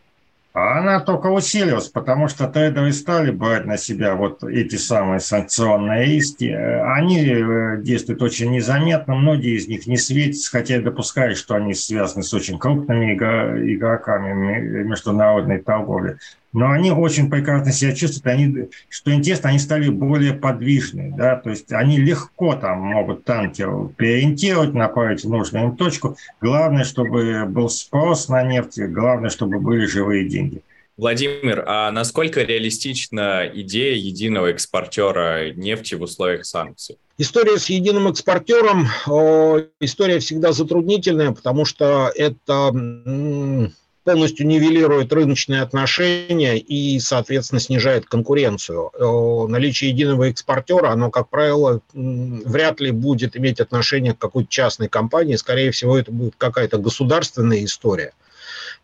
А 0.52 0.80
она 0.80 1.00
только 1.00 1.28
усилилась, 1.28 1.90
потому 1.90 2.28
что 2.28 2.48
трейдеры 2.48 2.92
стали 2.92 3.30
брать 3.30 3.66
на 3.66 3.78
себя 3.78 4.16
вот 4.16 4.44
эти 4.44 4.78
самые 4.78 5.20
санкционные 5.20 6.06
риски. 6.06 6.46
Они 6.46 7.24
э, 7.24 7.82
действуют 7.82 8.24
очень 8.24 8.52
незаметно, 8.52 9.14
многие 9.14 9.56
из 9.56 9.68
них 9.68 9.86
не 9.86 9.98
светятся, 9.98 10.50
хотя 10.50 10.76
я 10.76 10.82
допускаю, 10.82 11.36
что 11.36 11.54
они 11.54 11.76
связаны 11.76 12.24
с 12.24 12.34
очень 12.34 12.58
крупными 12.58 13.14
игроками 13.14 14.84
международной 14.84 15.60
торговли 15.60 16.18
но 16.52 16.72
они 16.72 16.92
очень 16.92 17.30
прекрасно 17.30 17.72
себя 17.72 17.96
чувствуют, 17.96 18.28
они, 18.28 18.70
что 18.90 19.14
интересно, 19.14 19.50
они 19.50 19.60
стали 19.60 19.90
более 19.90 20.34
подвижны, 20.34 21.14
да, 21.16 21.36
то 21.36 21.50
есть 21.50 21.72
они 21.72 21.98
легко 21.98 22.56
там 22.56 22.80
могут 22.80 23.24
танкер 23.24 23.90
переориентировать, 23.98 24.74
направить 24.74 25.24
в 25.24 25.30
нужную 25.30 25.66
им 25.66 25.78
точку. 25.78 26.18
Главное, 26.42 26.84
чтобы 26.84 27.46
был 27.46 27.70
спрос 27.70 28.30
на 28.30 28.44
нефть, 28.44 28.80
главное, 28.80 29.30
чтобы 29.30 29.60
были 29.60 29.86
живые 29.86 30.28
деньги. 30.28 30.62
Владимир, 30.98 31.64
а 31.66 31.92
насколько 31.92 32.42
реалистична 32.42 33.50
идея 33.54 33.96
единого 33.96 34.48
экспортера 34.48 35.54
нефти 35.54 35.96
в 35.96 36.02
условиях 36.02 36.46
санкций? 36.46 36.98
История 37.18 37.58
с 37.58 37.70
единым 37.70 38.10
экспортером, 38.10 38.88
история 39.80 40.20
всегда 40.20 40.52
затруднительная, 40.52 41.32
потому 41.32 41.64
что 41.64 42.12
это 42.16 42.72
полностью 44.10 44.48
нивелирует 44.48 45.14
рыночные 45.14 45.62
отношения 45.62 46.58
и, 46.58 47.00
соответственно, 47.00 47.60
снижает 47.60 48.08
конкуренцию. 48.08 48.90
Э, 48.94 49.48
наличие 49.48 49.92
единого 49.92 50.30
экспортера, 50.30 50.90
оно, 50.90 51.12
как 51.12 51.30
правило, 51.30 51.82
вряд 51.94 52.80
ли 52.80 52.90
будет 52.90 53.38
иметь 53.38 53.60
отношение 53.60 54.14
к 54.14 54.18
какой-то 54.18 54.50
частной 54.50 54.88
компании. 54.88 55.36
Скорее 55.36 55.70
всего, 55.70 55.96
это 55.96 56.12
будет 56.12 56.34
какая-то 56.38 56.80
государственная 56.80 57.64
история– 57.64 58.14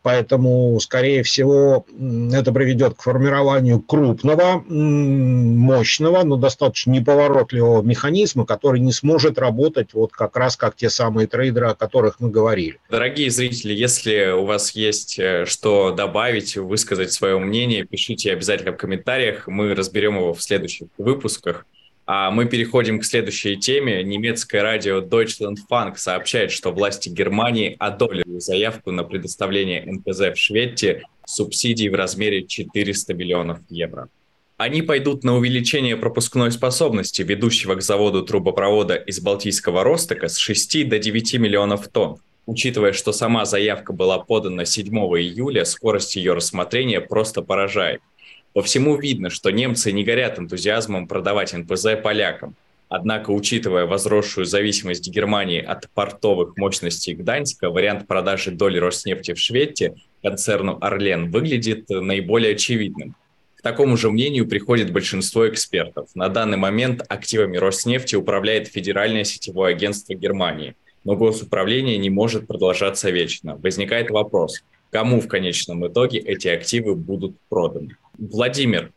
Поэтому, 0.05 0.79
скорее 0.81 1.24
всего, 1.24 1.83
это 2.31 2.51
приведет 2.51 2.93
к 2.93 3.01
формированию 3.01 3.81
крупного, 3.81 4.63
мощного, 4.67 6.21
но 6.24 6.35
достаточно 6.35 6.91
неповоротливого 6.91 7.81
механизма, 7.81 8.45
который 8.45 8.81
не 8.81 8.91
сможет 8.91 9.39
работать 9.39 9.95
вот 9.95 10.12
как 10.12 10.38
раз 10.38 10.57
как 10.57 10.75
те 10.75 10.91
самые 10.91 11.25
трейдеры, 11.25 11.69
о 11.69 11.74
которых 11.74 12.19
мы 12.19 12.29
говорили. 12.29 12.77
Дорогие 12.91 13.31
зрители, 13.31 13.74
если 13.74 14.31
у 14.31 14.45
вас 14.45 14.75
есть 14.75 15.17
э, 15.17 15.45
что 15.47 15.89
добавить, 15.89 16.55
высказать 16.55 17.12
свое 17.12 17.39
мнение, 17.39 17.83
пишите 17.83 18.31
обязательно 18.31 18.74
в 18.74 18.77
комментариях, 18.77 19.47
мы 19.47 19.74
разберем 19.74 20.17
его 20.17 20.35
в 20.35 20.43
следующих 20.43 20.89
выпусках. 21.00 21.65
А 22.07 22.29
мы 22.29 22.45
переходим 22.45 23.00
к 23.00 23.05
следующей 23.05 23.57
теме. 23.57 24.03
Немецкое 24.03 24.62
радио 24.62 25.01
Deutschlandfunk 25.01 25.95
сообщает, 25.95 26.51
что 26.51 26.71
власти 26.71 27.09
Германии 27.09 27.75
одобрили 27.79 28.39
заявку 28.39 28.91
на 28.91 29.03
предоставление 29.03 29.83
НПЗ 29.85 30.19
в 30.33 30.35
Швеции 30.35 31.03
субсидий 31.25 31.89
в 31.89 31.95
размере 31.95 32.45
400 32.45 33.15
миллионов 33.15 33.59
евро. 33.69 34.09
Они 34.57 34.83
пойдут 34.83 35.24
на 35.24 35.35
увеличение 35.35 35.97
пропускной 35.97 36.51
способности 36.51 37.24
ведущего 37.24 37.74
к 37.74 37.81
заводу 37.81 38.21
трубопровода 38.21 38.93
из 38.93 39.19
Балтийского 39.19 39.83
Ростока 39.83 40.27
с 40.27 40.38
6 40.38 40.88
до 40.88 41.00
9 41.00 41.33
миллионов 41.39 41.88
тонн. 41.88 42.19
Учитывая, 42.45 42.93
что 42.93 43.12
сама 43.12 43.45
заявка 43.45 43.91
была 43.91 44.19
подана 44.19 44.65
7 44.65 44.88
июля, 44.95 45.65
скорость 45.65 46.15
ее 46.15 46.33
рассмотрения 46.33 47.01
просто 47.01 47.41
поражает– 47.41 48.01
по 48.55 48.62
всему 48.62 48.95
видно, 48.95 49.29
что 49.29 49.51
немцы 49.51 49.91
не 49.91 50.05
горят 50.05 50.39
энтузиазмом 50.39 51.09
продавать 51.09 51.53
НПЗ 51.53 51.88
полякам. 52.01 52.55
Однако, 52.88 53.31
учитывая 53.31 53.85
возросшую 53.85 54.45
зависимость 54.45 55.09
Германии 55.09 55.62
от 55.62 55.89
портовых 55.89 56.55
мощностей 56.55 57.15
Гданьска, 57.15 57.69
вариант 57.69 58.07
продажи 58.07 58.51
доли 58.51 58.77
Роснефти 58.77 59.33
в 59.33 59.39
Шведе 59.39 59.95
концерну 60.24 60.77
«Орлен» 60.79 61.31
выглядит 61.31 61.89
наиболее 61.89 62.53
очевидным. 62.53 63.15
К 63.57 63.62
такому 63.62 63.97
же 63.97 64.09
мнению 64.09 64.47
приходит 64.47 64.93
большинство 64.93 65.50
экспертов. 65.50 66.07
На 66.15 66.29
данный 66.29 66.57
момент 66.57 67.03
активами 67.09 67.57
Роснефти 67.57 68.15
управляет 68.15 68.69
Федеральное 68.69 69.25
сетевое 69.25 69.74
агентство 69.74 70.13
Германии. 70.13 70.75
Но 71.03 71.17
госуправление 71.17 71.97
не 71.97 72.09
может 72.09 72.47
продолжаться 72.47 73.09
вечно. 73.09 73.57
Возникает 73.57 74.12
вопрос, 74.12 74.63
кому 74.96 75.20
в 75.20 75.28
конечном 75.28 75.86
итоге 75.86 76.20
эти 76.20 76.48
активы 76.48 76.96
будут 76.96 77.36
проданы? 77.50 77.98
Владимир, 78.18 78.94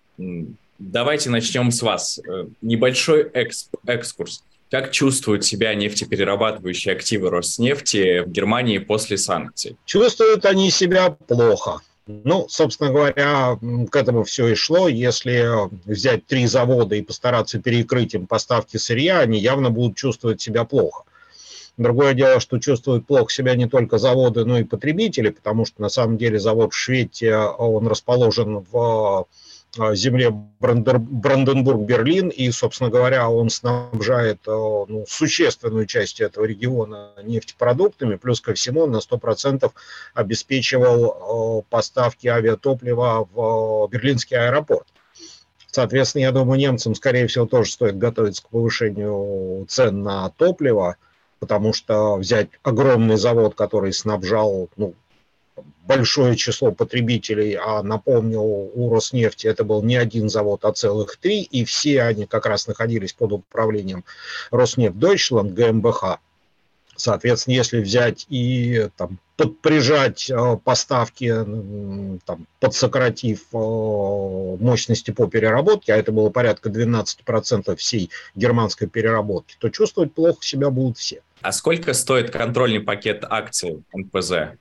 давайте 0.78 1.28
начнем 1.28 1.72
с 1.72 1.82
вас. 1.82 2.20
Э, 2.20 2.46
небольшой 2.62 3.28
экскурс. 3.84 4.44
Как 4.70 4.92
чувствуют 4.92 5.44
себя 5.44 5.74
нефтеперерабатывающие 5.74 6.94
активы 6.94 7.30
Роснефти 7.30 8.20
в 8.20 8.30
Германии 8.30 8.78
после 8.78 9.18
санкций? 9.18 9.76
Чувствуют 9.86 10.46
они 10.46 10.70
себя 10.70 11.10
плохо. 11.10 11.80
Ну, 12.06 12.46
собственно 12.48 12.92
говоря, 12.92 13.58
к 13.90 13.96
этому 13.96 14.22
все 14.22 14.46
и 14.46 14.54
шло. 14.54 14.86
Если 14.88 15.50
взять 15.84 16.26
три 16.26 16.46
завода 16.46 16.94
и 16.94 17.02
постараться 17.02 17.58
перекрыть 17.58 18.14
им 18.14 18.28
поставки 18.28 18.76
сырья, 18.76 19.18
они 19.18 19.40
явно 19.40 19.70
будут 19.70 19.96
чувствовать 19.96 20.40
себя 20.40 20.62
плохо. 20.64 21.02
Другое 21.78 22.12
дело, 22.12 22.40
что 22.40 22.58
чувствуют 22.58 23.06
плохо 23.06 23.32
себя 23.32 23.54
не 23.54 23.68
только 23.68 23.98
заводы, 23.98 24.44
но 24.44 24.58
и 24.58 24.64
потребители, 24.64 25.30
потому 25.30 25.64
что 25.64 25.80
на 25.80 25.88
самом 25.88 26.18
деле 26.18 26.40
завод 26.40 26.74
в 26.74 26.76
Швеции, 26.76 27.32
он 27.32 27.86
расположен 27.86 28.66
в 28.68 29.26
а, 29.78 29.94
земле 29.94 30.30
Бранденбург-Берлин, 30.30 32.30
и, 32.30 32.50
собственно 32.50 32.90
говоря, 32.90 33.30
он 33.30 33.48
снабжает 33.48 34.40
а, 34.48 34.86
ну, 34.88 35.04
существенную 35.06 35.86
часть 35.86 36.20
этого 36.20 36.46
региона 36.46 37.12
нефтепродуктами, 37.22 38.16
плюс 38.16 38.40
ко 38.40 38.54
всему 38.54 38.82
он 38.82 38.90
на 38.90 38.96
100% 38.96 39.70
обеспечивал 40.14 41.04
а, 41.04 41.62
поставки 41.70 42.26
авиатоплива 42.26 43.28
в 43.32 43.88
Берлинский 43.88 44.36
аэропорт. 44.36 44.88
Соответственно, 45.70 46.22
я 46.22 46.32
думаю, 46.32 46.58
немцам, 46.58 46.96
скорее 46.96 47.28
всего, 47.28 47.46
тоже 47.46 47.70
стоит 47.70 47.98
готовиться 47.98 48.42
к 48.42 48.48
повышению 48.48 49.64
цен 49.68 50.02
на 50.02 50.28
топливо, 50.30 50.96
потому 51.40 51.72
что 51.72 52.16
взять 52.16 52.48
огромный 52.62 53.16
завод, 53.16 53.54
который 53.54 53.92
снабжал 53.92 54.68
ну, 54.76 54.94
большое 55.86 56.36
число 56.36 56.72
потребителей, 56.72 57.54
а 57.54 57.82
напомню, 57.82 58.40
у 58.40 58.92
Роснефти 58.92 59.46
это 59.46 59.64
был 59.64 59.82
не 59.82 59.96
один 59.96 60.28
завод, 60.28 60.64
а 60.64 60.72
целых 60.72 61.16
три, 61.16 61.42
и 61.42 61.64
все 61.64 62.02
они 62.02 62.26
как 62.26 62.46
раз 62.46 62.66
находились 62.66 63.12
под 63.12 63.32
управлением 63.32 64.04
Роснефть 64.50 64.96
Deutschland, 64.96 65.54
ГМБХ. 65.54 66.18
Соответственно, 66.96 67.54
если 67.54 67.80
взять 67.80 68.26
и 68.28 68.88
там, 68.96 69.18
подприжать 69.38 70.28
э, 70.28 70.56
поставки, 70.64 71.32
там, 72.26 72.46
подсократив 72.58 73.42
э, 73.52 73.56
мощности 73.56 75.12
по 75.12 75.28
переработке, 75.28 75.94
а 75.94 75.96
это 75.96 76.10
было 76.10 76.28
порядка 76.28 76.70
12% 76.70 77.76
всей 77.76 78.10
германской 78.34 78.88
переработки, 78.88 79.54
то 79.60 79.68
чувствовать 79.70 80.12
плохо 80.12 80.42
себя 80.42 80.70
будут 80.70 80.98
все. 80.98 81.22
А 81.40 81.52
сколько 81.52 81.94
стоит 81.94 82.32
контрольный 82.32 82.80
пакет 82.80 83.24
акций 83.30 83.84
НПЗ? 83.94 84.58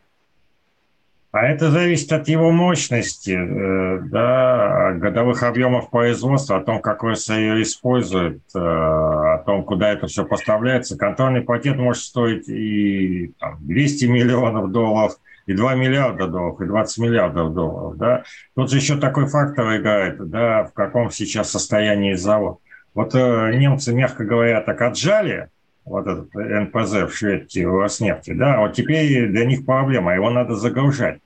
А 1.32 1.46
это 1.46 1.70
зависит 1.72 2.12
от 2.14 2.28
его 2.30 2.52
мощности, 2.52 3.32
э, 3.32 4.00
да, 4.10 4.94
годовых 4.94 5.44
объемов 5.44 5.90
производства, 5.90 6.58
о 6.58 6.64
том, 6.64 6.82
какое 6.82 7.16
сырье 7.16 7.62
использует, 7.62 8.42
э, 8.56 8.60
о 8.60 9.44
том, 9.46 9.64
куда 9.66 9.92
это 9.92 10.08
все 10.08 10.24
поставляется. 10.24 10.98
Контрольный 10.98 11.42
пакет 11.42 11.76
может 11.76 12.04
стоить 12.04 12.48
и 12.48 13.34
там, 13.40 13.58
200 13.60 14.06
миллионов 14.06 14.72
долларов, 14.72 15.18
и 15.48 15.54
2 15.54 15.76
миллиарда 15.76 16.28
долларов, 16.28 16.62
и 16.62 16.66
20 16.66 16.98
миллиардов 17.00 17.54
долларов. 17.54 17.98
Да. 17.98 18.24
Тут 18.56 18.72
же 18.72 18.78
еще 18.78 18.98
такой 18.98 19.28
фактор 19.28 19.76
играет, 19.76 20.30
да, 20.30 20.64
в 20.64 20.74
каком 20.74 21.12
сейчас 21.12 21.52
состоянии 21.52 22.14
завод. 22.14 22.60
Вот 22.94 23.14
э, 23.16 23.52
немцы, 23.54 23.94
мягко 23.94 24.24
говоря, 24.24 24.62
так 24.62 24.82
отжали 24.82 25.50
вот 25.88 26.08
этот 26.08 26.34
НПЗ 26.34 27.04
в 27.04 27.12
Швеции, 27.12 27.66
у 27.66 27.80
Роснефти, 27.80 28.34
да, 28.34 28.60
вот 28.60 28.74
теперь 28.74 29.28
для 29.28 29.46
них 29.46 29.66
проблема, 29.66 30.14
его 30.14 30.30
надо 30.30 30.56
загружать. 30.56 31.20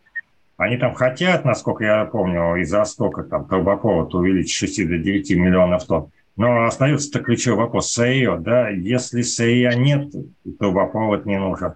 Они 0.58 0.78
там 0.78 0.94
хотят, 0.94 1.44
насколько 1.44 1.84
я 1.84 2.06
помню, 2.06 2.56
из-за 2.62 2.84
стока 2.86 3.24
там 3.24 3.48
трубопровод 3.48 4.14
увеличить 4.14 4.56
6 4.56 4.88
до 4.88 4.98
9 4.98 5.32
миллионов 5.32 5.86
тонн. 5.86 6.12
Но 6.38 6.66
остается-то 6.66 7.20
ключевой 7.20 7.66
вопрос 7.66 7.92
сырье, 7.92 8.38
да, 8.40 8.70
если 8.70 9.22
сырья 9.24 9.74
нет, 9.74 10.12
трубопровод 10.60 11.26
не 11.26 11.40
нужен. 11.40 11.74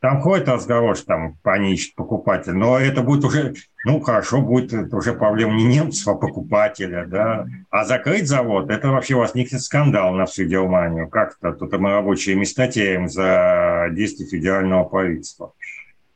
Там 0.00 0.20
ходит 0.20 0.48
разговор, 0.48 0.96
что 0.96 1.06
там 1.06 1.34
паничит 1.42 1.96
покупатель, 1.96 2.52
но 2.52 2.78
это 2.78 3.02
будет 3.02 3.24
уже, 3.24 3.54
ну 3.84 4.00
хорошо, 4.00 4.40
будет 4.40 4.94
уже 4.94 5.12
проблема 5.12 5.54
не 5.54 5.64
немцев, 5.64 6.06
а 6.06 6.14
покупателя, 6.14 7.04
да. 7.06 7.46
А 7.70 7.84
закрыть 7.84 8.28
завод, 8.28 8.70
это 8.70 8.90
вообще 8.90 9.16
возникнет 9.16 9.60
скандал 9.60 10.14
на 10.14 10.26
всю 10.26 10.44
Германию. 10.44 11.08
Как-то 11.08 11.52
тут 11.52 11.72
мы 11.78 11.90
рабочие 11.90 12.36
места 12.36 12.68
теряем 12.68 13.08
за 13.08 13.88
действия 13.90 14.26
федерального 14.26 14.84
правительства. 14.84 15.52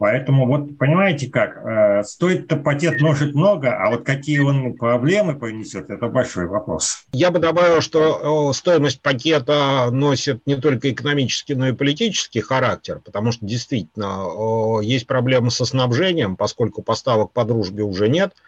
Поэтому 0.03 0.49
вот 0.49 0.79
понимаете 0.79 1.31
как, 1.31 1.65
э, 1.65 2.03
стоит-то 2.03 2.57
пакет 2.57 3.01
может 3.01 3.37
много, 3.37 3.73
а 3.73 3.89
вот 3.89 4.05
какие 4.05 4.41
он 4.41 4.73
проблемы 4.73 5.39
принесет, 5.39 5.91
это 5.91 6.09
большой 6.09 6.49
вопрос. 6.49 7.05
Я 7.13 7.31
бы 7.31 7.39
добавил, 7.39 7.81
что 7.81 8.51
э, 8.51 8.53
стоимость 8.53 9.01
пакета 9.01 9.91
носит 9.93 10.45
не 10.45 10.57
только 10.57 10.91
экономический, 10.91 11.55
но 11.55 11.69
и 11.69 11.73
политический 11.73 12.41
характер, 12.41 13.01
потому 13.05 13.31
что 13.31 13.47
действительно 13.47 14.81
э, 14.81 14.85
есть 14.85 15.07
проблемы 15.07 15.53
со 15.53 15.65
снабжением, 15.65 16.35
поскольку 16.35 16.83
поставок 16.83 17.31
по 17.31 17.45
дружбе 17.45 17.85
уже 17.85 18.09
нет– 18.09 18.33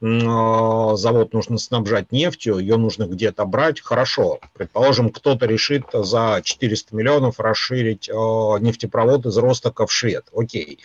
завод 0.00 1.34
нужно 1.34 1.58
снабжать 1.58 2.10
нефтью, 2.10 2.58
ее 2.58 2.76
нужно 2.76 3.04
где-то 3.04 3.44
брать, 3.44 3.80
хорошо. 3.80 4.40
Предположим, 4.54 5.10
кто-то 5.10 5.44
решит 5.44 5.84
за 5.92 6.40
400 6.42 6.96
миллионов 6.96 7.38
расширить 7.38 8.08
а, 8.08 8.56
нефтепровод 8.58 9.26
из 9.26 9.36
Ростока 9.36 9.86
в 9.86 9.92
Швед. 9.92 10.26
Окей, 10.34 10.78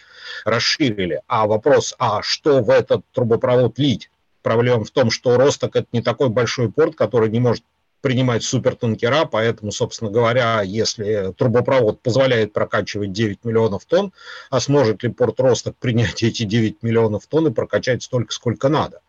расширили. 0.44 1.22
А 1.28 1.48
вопрос, 1.48 1.96
а 1.98 2.22
что 2.24 2.62
в 2.62 2.70
этот 2.70 3.04
трубопровод 3.14 3.80
лить? 3.80 4.10
Проблема 4.42 4.84
в 4.84 4.92
том, 4.92 5.10
что 5.10 5.38
Росток 5.38 5.78
это 5.78 5.88
не 5.94 6.02
такой 6.02 6.30
большой 6.30 6.70
порт, 6.70 6.96
который 6.96 7.30
не 7.30 7.40
может 7.40 7.64
принимать 8.02 8.44
супертанкера, 8.44 9.26
поэтому, 9.26 9.72
собственно 9.72 10.12
говоря, 10.12 10.62
если 10.62 11.34
трубопровод 11.36 12.02
позволяет 12.02 12.54
прокачивать 12.54 13.14
9 13.14 13.44
миллионов 13.46 13.86
тонн, 13.86 14.14
а 14.52 14.60
сможет 14.60 15.02
ли 15.02 15.10
порт 15.10 15.40
Росток 15.40 15.76
принять 15.78 16.22
эти 16.22 16.44
9 16.44 16.84
миллионов 16.84 17.26
тонн 17.26 17.48
и 17.48 17.52
прокачать 17.52 18.04
столько, 18.04 18.32
сколько 18.32 18.70
надо? 18.70 19.02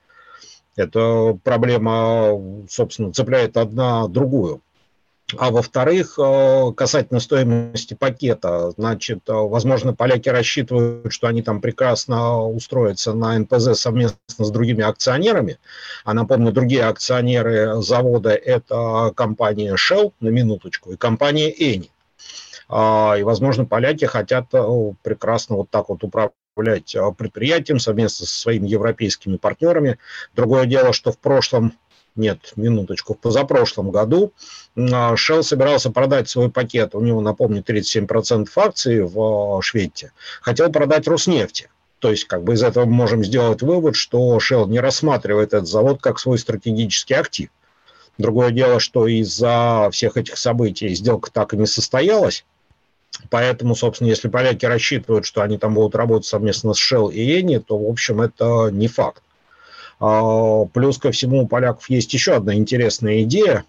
Это 0.77 1.39
проблема, 1.43 2.39
собственно, 2.69 3.13
цепляет 3.13 3.57
одна 3.57 4.07
другую. 4.09 4.61
А 5.37 5.51
во-вторых, 5.51 6.19
э, 6.21 6.73
касательно 6.77 7.19
стоимости 7.19 7.95
пакета, 7.95 8.71
значит, 8.77 9.29
э, 9.29 9.33
возможно, 9.33 9.93
поляки 9.93 10.29
рассчитывают, 10.29 11.13
что 11.13 11.27
они 11.27 11.43
там 11.43 11.61
прекрасно 11.61 12.45
устроятся 12.45 13.13
на 13.13 13.37
НПЗ 13.37 13.77
совместно 13.77 14.19
с 14.39 14.51
другими 14.51 14.85
акционерами. 14.85 15.59
А 16.05 16.15
напомню, 16.15 16.53
другие 16.53 16.85
акционеры 16.85 17.83
завода– 17.83 18.31
это 18.35 19.13
компания 19.17 19.75
Shell, 19.75 20.13
на 20.21 20.29
минуточку, 20.29 20.93
и 20.93 20.97
компания 20.97 21.53
Eni. 21.53 21.91
А, 22.69 23.17
и, 23.19 23.25
возможно, 23.25 23.65
поляки 23.65 24.05
хотят 24.05 24.47
э, 24.53 24.93
прекрасно 25.03 25.57
вот 25.57 25.71
так 25.71 25.89
вот 25.89 26.05
управлять 26.05 26.35
управлять 26.57 26.97
а, 26.97 27.13
предприятием 27.13 27.79
совместно 27.79 28.27
со 28.27 28.41
своими 28.41 28.67
европейскими 28.67 29.37
партнерами. 29.37 29.99
Другое 30.35 30.65
дело, 30.67 30.93
что 30.93 31.13
в 31.13 31.19
прошлом 31.19 31.75
нет, 32.15 32.53
минуточку, 32.57 33.13
в 33.13 33.19
позапрошлом 33.19 33.91
году 33.91 34.33
а, 34.75 35.15
Shell 35.15 35.43
собирался 35.43 35.91
продать 35.91 36.31
свой 36.31 36.51
пакет, 36.51 36.95
у 36.95 37.01
него, 37.01 37.21
напомню, 37.21 37.63
37% 37.63 38.49
акций 38.57 39.03
в 39.03 39.59
а, 39.59 39.63
Шведте, 39.63 40.13
хотел 40.41 40.73
продать 40.73 41.07
Роснефти. 41.07 41.69
То 41.99 42.11
есть, 42.11 42.25
как 42.25 42.43
бы 42.43 42.55
из 42.55 42.63
этого 42.63 42.85
мы 42.85 42.93
можем 42.93 43.25
сделать 43.25 43.63
вывод, 43.63 43.97
что 43.97 44.39
Shell 44.39 44.69
не 44.69 44.81
рассматривает 44.81 45.49
этот 45.49 45.69
завод 45.69 46.01
как 46.01 46.19
свой 46.19 46.39
стратегический 46.39 47.15
актив. 47.15 47.51
Другое 48.17 48.51
дело, 48.51 48.81
что 48.81 49.07
из-за 49.07 49.91
всех 49.93 50.17
этих 50.17 50.39
событий 50.39 50.95
сделка 50.95 51.31
так 51.31 51.53
и 51.53 51.57
не 51.59 51.67
состоялась, 51.67 52.47
Поэтому, 53.31 53.75
собственно, 53.75 54.09
если 54.09 54.29
поляки 54.29 54.67
рассчитывают, 54.67 55.27
что 55.27 55.43
они 55.43 55.59
там 55.59 55.75
будут 55.75 55.95
работать 55.95 56.27
совместно 56.27 56.75
с 56.75 56.79
Shell 56.79 57.13
и 57.13 57.41
Eni, 57.41 57.61
то, 57.61 57.79
в 57.79 57.89
общем, 57.89 58.21
это 58.21 58.69
не 58.71 58.89
факт. 58.89 59.23
А, 59.99 60.65
плюс 60.67 60.99
ко 60.99 61.11
всему 61.11 61.43
у 61.43 61.47
поляков 61.47 61.89
есть 61.89 62.13
еще 62.13 62.35
одна 62.35 62.55
интересная 62.55 63.23
идея 63.23 63.65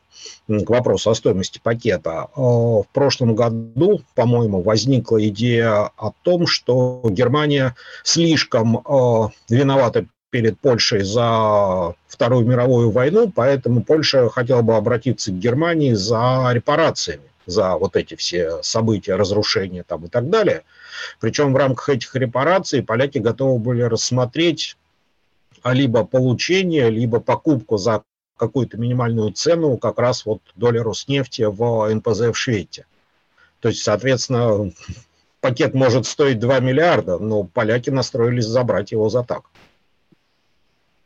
к 0.48 0.70
вопросу 0.70 1.10
о 1.10 1.16
стоимости 1.16 1.60
пакета. 1.62 2.28
А, 2.36 2.42
в 2.42 2.88
прошлом 2.92 3.36
году, 3.36 4.02
по-моему, 4.16 4.62
возникла 4.62 5.26
идея 5.28 5.92
о 5.98 6.12
том, 6.24 6.48
что 6.48 7.02
Германия 7.06 7.76
слишком 8.04 8.78
а, 8.78 9.30
виновата 9.50 10.06
перед 10.30 10.60
Польшей 10.60 11.04
за 11.04 11.96
Вторую 12.08 12.46
мировую 12.46 12.92
войну, 12.92 13.32
поэтому 13.34 13.82
Польша 13.82 14.30
хотела 14.30 14.62
бы 14.62 14.76
обратиться 14.76 15.32
к 15.32 15.40
Германии 15.40 15.94
за 15.94 16.50
репарациями 16.52 17.24
за 17.48 17.76
вот 17.78 17.96
эти 17.96 18.16
все 18.16 18.62
события, 18.62 19.16
разрушения 19.16 19.84
там 19.84 20.06
и 20.06 20.10
так 20.10 20.30
далее. 20.30 20.64
Причем 21.20 21.54
в 21.54 21.58
рамках 21.58 21.90
этих 21.90 22.14
репараций 22.16 22.84
поляки 22.84 23.18
готовы 23.18 23.58
были 23.58 23.82
рассмотреть 23.82 24.78
либо 25.64 26.06
получение, 26.06 26.90
либо 26.90 27.20
покупку 27.20 27.78
за 27.78 28.04
какую-то 28.36 28.78
минимальную 28.78 29.32
цену 29.32 29.78
как 29.78 29.98
раз 29.98 30.26
вот 30.26 30.42
доли 30.56 30.78
Роснефти 30.78 31.44
в 31.44 31.92
НПЗ 31.92 32.20
в 32.20 32.36
Шведе. 32.36 32.86
То 33.62 33.70
есть, 33.70 33.82
соответственно, 33.82 34.72
пакет 35.42 35.74
может 35.74 36.06
стоить 36.06 36.40
2 36.40 36.60
миллиарда, 36.60 37.18
но 37.18 37.44
поляки 37.44 37.90
настроились 37.90 38.46
забрать 38.46 38.92
его 38.92 39.10
за 39.10 39.24
так. 39.24 39.46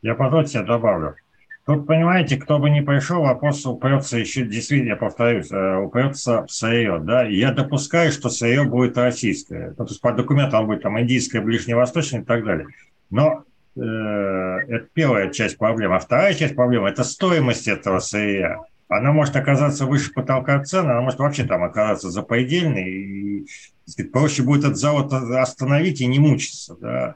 Я 0.02 0.14
потом 0.14 0.44
тебе 0.44 0.64
добавлю. 0.64 1.16
Тут, 1.64 1.86
понимаете, 1.86 2.36
кто 2.38 2.58
бы 2.58 2.70
ни 2.70 2.80
пришел, 2.80 3.22
вопрос 3.22 3.64
упрется 3.66 4.18
еще, 4.18 4.44
действительно, 4.44 4.90
я 4.90 4.96
повторюсь, 4.96 5.50
э, 5.52 5.76
упрется 5.76 6.44
в 6.44 6.50
сырье, 6.50 6.98
да, 7.00 7.22
я 7.22 7.52
допускаю, 7.52 8.10
что 8.10 8.30
сырье 8.30 8.64
будет 8.64 8.98
российское, 8.98 9.68
ну, 9.78 9.84
то 9.84 9.90
есть 9.92 10.00
по 10.00 10.12
документам 10.12 10.66
будет 10.66 10.82
там 10.82 10.98
индийское, 10.98 11.40
ближневосточное 11.40 12.22
и 12.22 12.24
так 12.24 12.44
далее, 12.44 12.66
но 13.10 13.44
э, 13.76 13.80
это 13.80 14.88
первая 14.92 15.30
часть 15.30 15.56
проблемы, 15.56 15.94
а 15.94 16.00
вторая 16.00 16.34
часть 16.34 16.56
проблемы– 16.56 16.88
это 16.90 17.04
стоимость 17.04 17.68
этого 17.68 18.00
сырья, 18.00 18.58
она 18.88 19.12
может 19.12 19.36
оказаться 19.36 19.86
выше 19.86 20.12
потолка 20.12 20.64
цены, 20.64 20.90
она 20.90 21.00
может 21.00 21.20
вообще 21.20 21.44
там 21.44 21.62
оказаться 21.62 22.10
запредельной, 22.10 22.90
и 22.90 23.46
сказать, 23.86 24.10
проще 24.10 24.42
будет 24.42 24.64
этот 24.64 24.78
завод 24.78 25.12
остановить 25.12 26.00
и 26.00 26.06
не 26.06 26.18
мучиться, 26.18 26.76
да, 26.80 27.14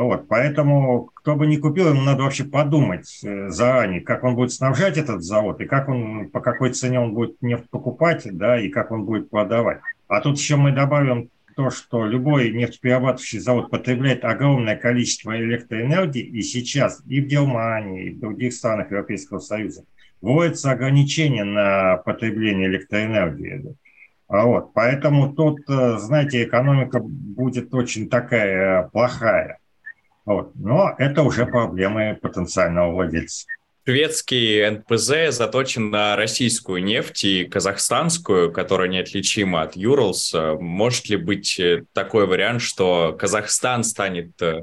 вот, 0.00 0.28
поэтому, 0.28 1.10
кто 1.14 1.36
бы 1.36 1.46
ни 1.46 1.56
купил, 1.56 1.88
ему 1.90 2.02
надо 2.02 2.22
вообще 2.22 2.44
подумать 2.44 3.20
э, 3.22 3.48
заранее, 3.50 4.00
как 4.00 4.24
он 4.24 4.34
будет 4.34 4.52
снабжать 4.52 4.96
этот 4.96 5.22
завод, 5.22 5.60
и 5.60 5.66
как 5.66 5.88
он, 5.88 6.30
по 6.30 6.40
какой 6.40 6.72
цене 6.72 6.98
он 7.00 7.14
будет 7.14 7.40
нефть 7.42 7.68
покупать, 7.70 8.26
да, 8.32 8.60
и 8.60 8.68
как 8.68 8.90
он 8.90 9.04
будет 9.04 9.28
продавать. 9.30 9.80
А 10.08 10.20
тут 10.20 10.38
еще 10.38 10.56
мы 10.56 10.72
добавим 10.72 11.30
то, 11.56 11.70
что 11.70 12.06
любой 12.06 12.50
нефтеперерабатывающий 12.52 13.38
завод 13.38 13.70
потребляет 13.70 14.24
огромное 14.24 14.76
количество 14.76 15.36
электроэнергии, 15.36 16.22
и 16.22 16.42
сейчас 16.42 17.02
и 17.06 17.20
в 17.20 17.26
Германии, 17.26 18.06
и 18.06 18.14
в 18.14 18.20
других 18.20 18.54
странах 18.54 18.90
Европейского 18.90 19.38
Союза– 19.38 19.84
вводятся 20.22 20.70
ограничения 20.70 21.44
на 21.44 21.98
потребление 21.98 22.68
электроэнергии. 22.68 23.76
А 24.28 24.46
вот, 24.46 24.72
поэтому 24.72 25.34
тут, 25.34 25.58
э, 25.68 25.98
знаете, 25.98 26.44
экономика 26.44 27.00
будет 27.00 27.74
очень 27.74 28.08
такая 28.08 28.88
плохая. 28.88 29.58
Вот. 30.24 30.52
Но 30.54 30.94
это 30.98 31.22
уже 31.22 31.46
проблемы 31.46 32.18
потенциального 32.20 32.92
владельца. 32.92 33.46
Шведский 33.84 34.70
НПЗ 34.70 35.36
заточен 35.36 35.90
на 35.90 36.14
российскую 36.14 36.84
нефть 36.84 37.24
и 37.24 37.44
казахстанскую, 37.44 38.52
которая 38.52 38.88
неотличима 38.88 39.62
от 39.62 39.74
Юрлс. 39.74 40.32
Может 40.60 41.08
ли 41.08 41.16
быть 41.16 41.58
э, 41.58 41.84
такой 41.92 42.28
вариант, 42.28 42.62
что 42.62 43.16
Казахстан 43.18 43.82
станет 43.82 44.40
э, 44.40 44.62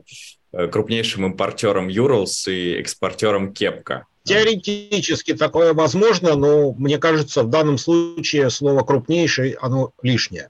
крупнейшим 0.51 1.25
импортером 1.25 1.89
Юрлс 1.89 2.47
и 2.47 2.75
экспортером 2.75 3.53
Кепка? 3.53 4.05
Теоретически 4.23 5.33
такое 5.33 5.73
возможно, 5.73 6.35
но 6.35 6.71
мне 6.73 6.97
кажется, 6.97 7.43
в 7.43 7.49
данном 7.49 7.77
случае 7.77 8.49
слово 8.49 8.83
«крупнейший» 8.83 9.51
оно 9.59 9.91
лишнее. 10.01 10.49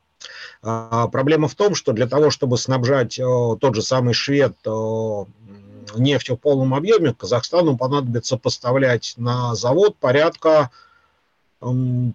А, 0.61 1.07
проблема 1.07 1.47
в 1.47 1.55
том, 1.55 1.75
что 1.75 1.93
для 1.93 2.07
того, 2.07 2.29
чтобы 2.29 2.57
снабжать 2.57 3.15
тот 3.15 3.75
же 3.75 3.81
самый 3.81 4.13
швед 4.13 4.55
нефть 5.95 6.29
в 6.29 6.35
полном 6.35 6.73
объеме, 6.73 7.13
Казахстану 7.13 7.77
понадобится 7.77 8.37
поставлять 8.37 9.13
на 9.17 9.55
завод 9.55 9.95
порядка 9.97 10.69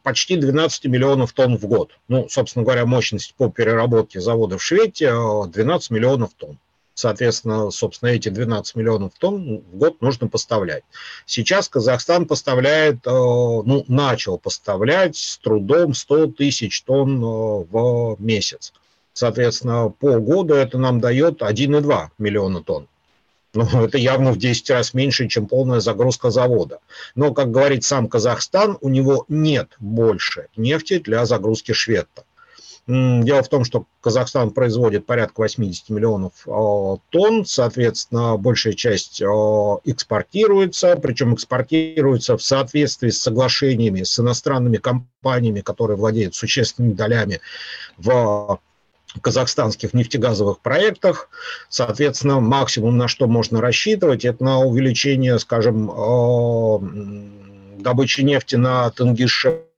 почти 0.03 0.37
12 0.37 0.87
миллионов 0.87 1.33
тонн 1.33 1.59
в 1.59 1.67
год. 1.67 1.91
Ну, 2.09 2.29
собственно 2.31 2.65
говоря, 2.65 2.87
мощность 2.87 3.35
по 3.35 3.51
переработке 3.51 4.21
завода 4.21 4.57
в 4.59 4.63
Швеции 4.63 5.51
12 5.51 5.91
миллионов 5.91 6.31
тонн. 6.35 6.59
Соответственно, 6.95 7.71
собственно, 7.71 8.11
эти 8.11 8.29
12 8.29 8.77
миллионов 8.77 9.13
тонн 9.19 9.59
в 9.59 9.77
год 9.77 10.01
нужно 10.01 10.29
поставлять. 10.29 10.85
Сейчас 11.27 11.69
Казахстан 11.69 12.27
поставляет, 12.27 13.05
э, 13.07 13.11
ну, 13.11 13.85
начал 13.89 14.39
поставлять 14.39 15.17
с 15.17 15.39
трудом 15.39 15.95
100 15.95 16.29
тысяч 16.29 16.83
тонн 16.83 17.23
э, 17.23 17.27
в 17.69 18.17
месяц. 18.21 18.73
Соответственно, 19.13 19.89
по 19.91 20.19
году 20.21 20.55
это 20.55 20.79
нам 20.79 21.01
дает 21.01 21.43
1,2 21.43 22.09
миллиона 22.19 22.63
тонн. 22.63 22.87
Ну, 23.55 23.65
это 23.85 23.99
явно 23.99 24.33
в 24.33 24.39
10 24.39 24.71
раз 24.71 24.95
меньше, 24.95 25.27
чем 25.29 25.49
полная 25.49 25.81
загрузка 25.81 26.31
завода. 26.31 26.79
Но, 27.17 27.35
как 27.35 27.51
говорит 27.51 27.83
сам 27.83 28.09
Казахстан, 28.09 28.79
у 28.81 28.89
него 28.89 29.25
нет 29.29 29.73
больше 29.81 30.47
нефти 30.57 30.99
для 30.99 31.25
загрузки 31.27 31.73
Шветта. 31.73 32.25
Дело 32.87 33.43
в 33.43 33.49
том, 33.49 33.65
что 33.65 33.87
Казахстан 34.03 34.51
производит 34.51 35.07
порядка 35.07 35.41
80 35.41 35.89
миллионов 35.89 36.33
э, 36.47 36.97
тонн, 37.09 37.47
соответственно, 37.47 38.37
большая 38.37 38.75
часть 38.75 39.23
э, 39.23 39.25
экспортируется, 39.25 40.95
причем 40.97 41.35
экспортируется 41.35 42.37
в 42.37 42.43
соответствии 42.43 43.09
с 43.09 43.23
соглашениями 43.23 44.03
с 44.03 44.21
иностранными 44.21 44.77
компаниями, 44.77 45.63
которые 45.63 45.97
владеют 45.97 46.35
существенными 46.35 46.93
долями 46.93 47.41
в 47.97 48.61
казахстанских 49.23 49.95
нефтегазовых 49.95 50.61
проектах. 50.61 51.31
Соответственно, 51.71 52.41
максимум, 52.41 52.99
на 52.99 53.09
что 53.09 53.27
можно 53.27 53.63
рассчитывать, 53.63 54.27
это 54.27 54.45
на 54.45 54.59
увеличение, 54.59 55.39
скажем, 55.39 55.91
э, 55.91 57.81
добычи 57.81 58.21
нефти 58.21 58.57
на 58.57 58.91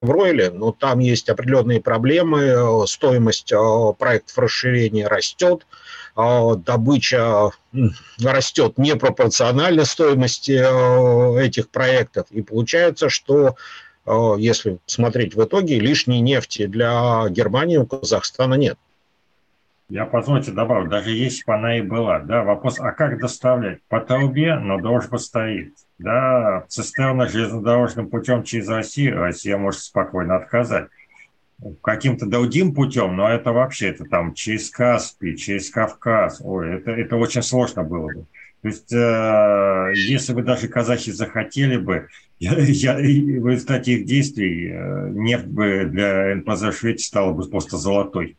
Тенгиз-Шевройле, 0.06 0.50
но 0.50 0.72
там 0.72 0.98
есть 1.00 1.28
определенные 1.28 1.80
проблемы, 1.80 2.86
стоимость 2.86 3.52
э, 3.52 3.56
проектов 3.98 4.38
расширения 4.38 5.06
растет, 5.08 5.66
э, 6.16 6.54
добыча 6.56 7.50
растет 8.22 8.78
непропорционально 8.78 9.84
стоимости 9.84 10.52
этих 11.40 11.68
проектов, 11.68 12.26
и 12.30 12.42
получается, 12.42 13.10
что 13.10 13.56
если 14.38 14.78
смотреть 14.86 15.34
в 15.34 15.44
итоге, 15.44 15.80
лишней 15.80 16.20
нефти 16.20 16.66
для 16.66 17.26
Германии 17.28 17.76
у 17.76 17.86
Казахстана 17.86 18.54
нет. 18.54 18.78
Я, 19.88 20.05
позвольте 20.05 20.51
добавлю, 20.51 20.90
даже 20.90 21.11
если 21.11 21.44
бы 21.46 21.55
она 21.55 21.79
и 21.79 21.81
была, 21.81 22.18
да, 22.18 22.42
вопрос, 22.42 22.81
а 22.81 22.90
как 22.90 23.20
доставлять? 23.20 23.79
По 23.88 24.01
трубе, 24.01 24.57
но 24.57 24.81
дружба 24.81 25.16
стоит. 25.16 25.75
Да, 25.99 26.64
цистерна 26.68 27.29
железнодорожным 27.29 28.11
путем 28.11 28.42
через 28.42 28.68
Россию, 28.68 29.20
Россия 29.20 29.57
может 29.57 29.81
спокойно 29.81 30.37
отказать. 30.37 30.88
Каким-то 31.83 32.27
другим 32.27 32.75
путем, 32.75 33.16
но 33.16 33.31
это 33.31 33.53
вообще, 33.53 33.88
это 33.88 34.05
там 34.05 34.35
через 34.35 34.70
Каспий, 34.70 35.37
через 35.37 35.70
Кавказ, 35.70 36.40
ой, 36.44 36.75
это, 36.75 36.90
это 36.90 37.16
очень 37.16 37.42
сложно 37.42 37.85
было 37.85 38.09
бы. 38.09 38.27
То 38.62 38.68
есть, 38.68 38.92
э, 38.92 39.92
если 39.94 40.33
бы 40.33 40.42
даже 40.42 40.66
казахи 40.66 41.12
захотели 41.12 41.77
бы, 41.77 42.09
я, 42.40 42.59
я, 42.59 42.94
в 42.96 43.49
результате 43.49 43.92
их 43.92 44.07
действий 44.07 44.70
э, 44.72 45.11
нефть 45.11 45.46
бы 45.46 45.85
для 45.85 46.35
НПЗ 46.35 46.77
Швеции 46.77 47.07
стала 47.07 47.33
бы 47.33 47.49
просто 47.49 47.77
золотой. 47.77 48.37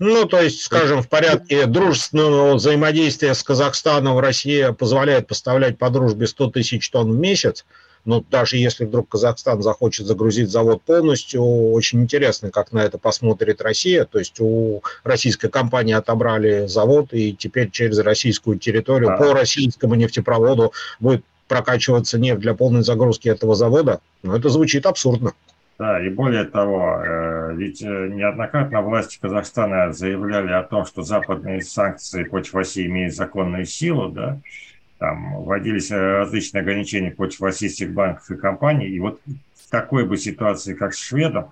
Ну, 0.00 0.24
то 0.24 0.40
есть, 0.40 0.62
скажем, 0.62 1.02
в 1.02 1.08
порядке 1.10 1.66
дружественного 1.66 2.54
взаимодействия 2.54 3.34
с 3.34 3.42
Казахстаном 3.42 4.18
Россия 4.18 4.72
позволяет 4.72 5.28
поставлять 5.28 5.76
по 5.76 5.90
дружбе 5.90 6.26
100 6.26 6.52
тысяч 6.52 6.88
тонн 6.88 7.12
в 7.12 7.18
месяц. 7.18 7.66
Но 8.06 8.24
даже 8.30 8.56
если 8.56 8.86
вдруг 8.86 9.10
Казахстан 9.10 9.62
захочет 9.62 10.06
загрузить 10.06 10.48
завод 10.48 10.80
полностью, 10.80 11.42
очень 11.42 12.00
интересно, 12.00 12.50
как 12.50 12.72
на 12.72 12.78
это 12.78 12.96
посмотрит 12.96 13.60
Россия. 13.60 14.06
То 14.06 14.18
есть 14.18 14.40
у 14.40 14.82
российской 15.04 15.50
компании 15.50 15.92
отобрали 15.92 16.66
завод, 16.66 17.12
и 17.12 17.36
теперь 17.38 17.70
через 17.70 17.98
российскую 17.98 18.58
территорию 18.58 19.18
по 19.18 19.34
российскому 19.34 19.96
нефтепроводу 19.96 20.72
будет 20.98 21.22
прокачиваться 21.46 22.18
нефть 22.18 22.40
для 22.40 22.54
полной 22.54 22.84
загрузки 22.84 23.28
этого 23.28 23.54
завода. 23.54 24.00
Но 24.22 24.34
это 24.34 24.48
звучит 24.48 24.86
абсурдно. 24.86 25.34
Да, 25.80 25.98
и 25.98 26.10
более 26.10 26.44
того, 26.44 27.02
э, 27.02 27.54
ведь 27.54 27.80
э, 27.80 27.86
неоднократно 27.86 28.82
власти 28.82 29.18
Казахстана 29.18 29.94
заявляли 29.94 30.52
о 30.52 30.62
том, 30.62 30.84
что 30.84 31.00
западные 31.00 31.62
санкции 31.62 32.24
против 32.24 32.54
России 32.54 32.84
имеют 32.84 33.14
законную 33.14 33.64
силу, 33.64 34.10
да, 34.10 34.38
там 34.98 35.42
вводились 35.42 35.90
различные 35.90 36.60
ограничения 36.60 37.12
против 37.12 37.40
российских 37.40 37.94
банков 37.94 38.30
и 38.30 38.36
компаний, 38.36 38.88
и 38.88 39.00
вот 39.00 39.22
в 39.54 39.70
такой 39.70 40.04
бы 40.04 40.18
ситуации, 40.18 40.74
как 40.74 40.92
с 40.92 40.98
шведом, 40.98 41.48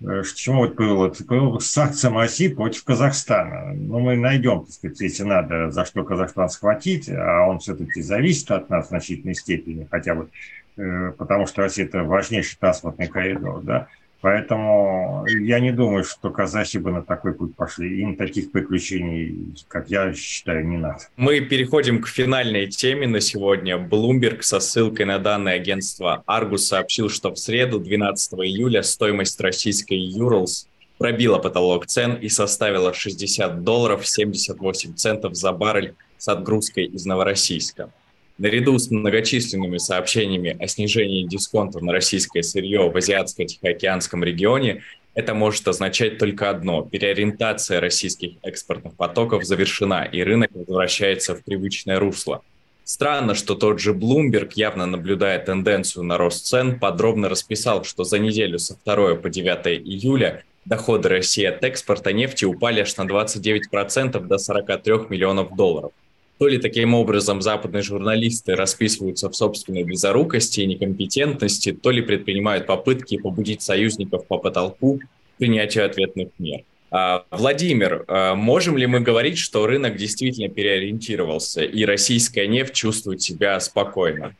э, 0.00 0.22
чему 0.34 0.60
вот 0.60 0.74
было? 0.74 1.10
Привело 1.10 1.52
бы 1.52 1.58
к 1.58 1.62
санкциям 1.62 2.16
России 2.16 2.48
против 2.48 2.82
Казахстана. 2.82 3.74
Ну, 3.74 3.98
мы 3.98 4.16
найдем, 4.16 4.60
так 4.60 4.70
сказать, 4.70 5.00
если 5.02 5.24
надо, 5.24 5.70
за 5.70 5.84
что 5.84 6.02
Казахстан 6.02 6.48
схватить, 6.48 7.10
а 7.10 7.46
он 7.46 7.58
все-таки 7.58 8.00
зависит 8.00 8.50
от 8.50 8.70
нас 8.70 8.86
в 8.86 8.88
значительной 8.88 9.34
степени, 9.34 9.86
хотя 9.90 10.14
бы 10.14 10.30
Э, 10.30 10.65
потому 10.76 11.46
что 11.46 11.62
Россия– 11.62 11.84
это 11.86 12.04
важнейший 12.04 12.58
транспортный 12.58 13.08
коридор, 13.08 13.62
да, 13.62 13.88
Поэтому 14.22 15.24
я 15.28 15.60
не 15.60 15.72
думаю, 15.72 16.02
что 16.02 16.30
казахи 16.30 16.78
бы 16.78 16.90
на 16.90 17.02
такой 17.02 17.34
путь 17.34 17.54
пошли. 17.54 18.00
Им 18.00 18.16
таких 18.16 18.50
приключений, 18.50 19.54
как 19.68 19.88
я 19.88 20.12
считаю, 20.14 20.66
не 20.66 20.78
надо. 20.78 20.98
Мы 21.16 21.40
переходим 21.40 22.00
к 22.00 22.08
финальной 22.08 22.66
теме 22.66 23.06
на 23.06 23.20
сегодня. 23.20 23.76
Bloomberg 23.76 24.42
со 24.42 24.58
ссылкой 24.58 25.06
на 25.06 25.18
данные 25.18 25.54
агентства 25.54 26.24
Argus 26.26 26.58
сообщил, 26.58 27.08
что 27.08 27.30
в 27.30 27.38
среду, 27.38 27.78
12 27.78 28.32
июля, 28.40 28.82
стоимость 28.82 29.40
российской 29.40 30.12
Urals 30.18 30.66
пробила 30.98 31.38
потолок 31.38 31.86
цен 31.86 32.14
и 32.14 32.28
составила 32.28 32.94
60 32.94 33.62
долларов 33.62 34.06
78 34.06 34.94
центов 34.94 35.36
за 35.36 35.52
баррель 35.52 35.94
с 36.18 36.26
отгрузкой 36.26 36.86
из 36.86 37.04
Новороссийска. 37.04 37.90
Наряду 38.38 38.78
с 38.78 38.90
многочисленными 38.90 39.78
сообщениями 39.78 40.62
о 40.62 40.66
снижении 40.66 41.26
дисконтов 41.26 41.80
на 41.80 41.90
российское 41.90 42.42
сырье 42.42 42.90
в 42.90 42.94
Азиатско-Тихоокеанском 42.94 44.22
регионе, 44.22 44.82
это 45.14 45.32
может 45.32 45.66
означать 45.66 46.18
только 46.18 46.50
одно– 46.50 46.82
переориентация 46.92 47.80
российских 47.80 48.32
экспортных 48.42 48.94
потоков 48.94 49.44
завершена, 49.44 50.04
и 50.04 50.22
рынок 50.22 50.50
возвращается 50.52 51.34
в 51.34 51.44
привычное 51.44 51.98
русло. 51.98 52.42
Странно, 52.84 53.34
что 53.34 53.54
тот 53.54 53.80
же 53.80 53.94
Bloomberg, 53.94 54.50
явно 54.54 54.84
наблюдая 54.84 55.38
тенденцию 55.38 56.04
на 56.04 56.18
рост 56.18 56.44
цен, 56.44 56.78
подробно 56.78 57.30
расписал, 57.30 57.84
что 57.84 58.04
за 58.04 58.18
неделю 58.18 58.58
со 58.58 58.76
2 58.84 59.14
по 59.14 59.30
9 59.30 59.66
июля 59.82 60.44
доходы 60.66 61.08
России 61.08 61.44
от 61.44 61.64
экспорта 61.64 62.12
нефти 62.12 62.44
упали 62.44 62.80
аж 62.80 62.94
на 62.98 63.04
29% 63.04 64.20
до 64.20 64.36
43 64.36 64.92
миллионов 65.08 65.56
долларов– 65.56 65.92
то 66.38 66.48
ли 66.48 66.58
таким 66.58 66.94
образом 66.94 67.40
западные 67.40 67.82
журналисты 67.82 68.54
расписываются 68.54 69.30
в 69.30 69.36
собственной 69.36 69.84
близорукости 69.84 70.60
и 70.60 70.66
некомпетентности, 70.66 71.72
то 71.72 71.90
ли 71.90 72.02
предпринимают 72.02 72.66
попытки 72.66 73.16
побудить 73.16 73.62
союзников 73.62 74.26
по 74.26 74.38
потолку 74.38 74.98
к 74.98 75.38
принятию 75.38 75.86
ответных 75.86 76.28
мер. 76.38 76.60
А, 76.90 77.24
Владимир, 77.30 78.04
а, 78.06 78.34
можем 78.34 78.76
ли 78.76 78.86
мы 78.86 79.00
говорить, 79.00 79.38
что 79.38 79.66
рынок 79.66 79.96
действительно 79.96 80.48
переориентировался 80.48 81.62
и 81.62 81.84
российская 81.84 82.46
нефть 82.46 82.74
чувствует 82.74 83.22
себя 83.22 83.58
спокойно? 83.60 84.34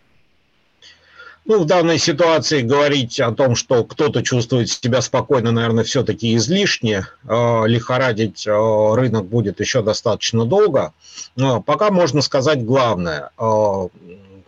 Ну, 1.49 1.61
в 1.61 1.65
данной 1.65 1.99
ситуации 1.99 2.63
говорить 2.63 3.21
о 3.21 3.31
том, 3.31 3.55
что 3.55 3.85
кто-то 3.85 4.25
чувствует 4.25 4.69
себя 4.69 5.01
спокойно, 5.01 5.53
наверное, 5.53 5.85
все-таки 5.85 6.35
излишне. 6.35 7.07
Э, 7.23 7.63
лихорадить 7.67 8.49
э, 8.49 8.95
рынок 8.95 9.27
будет 9.27 9.61
еще 9.61 9.81
достаточно 9.81 10.45
долго. 10.45 10.93
Но 11.37 11.63
пока 11.63 11.93
можно 11.93 12.21
сказать 12.21 12.65
главное. 12.65 13.31
Э, 13.39 13.89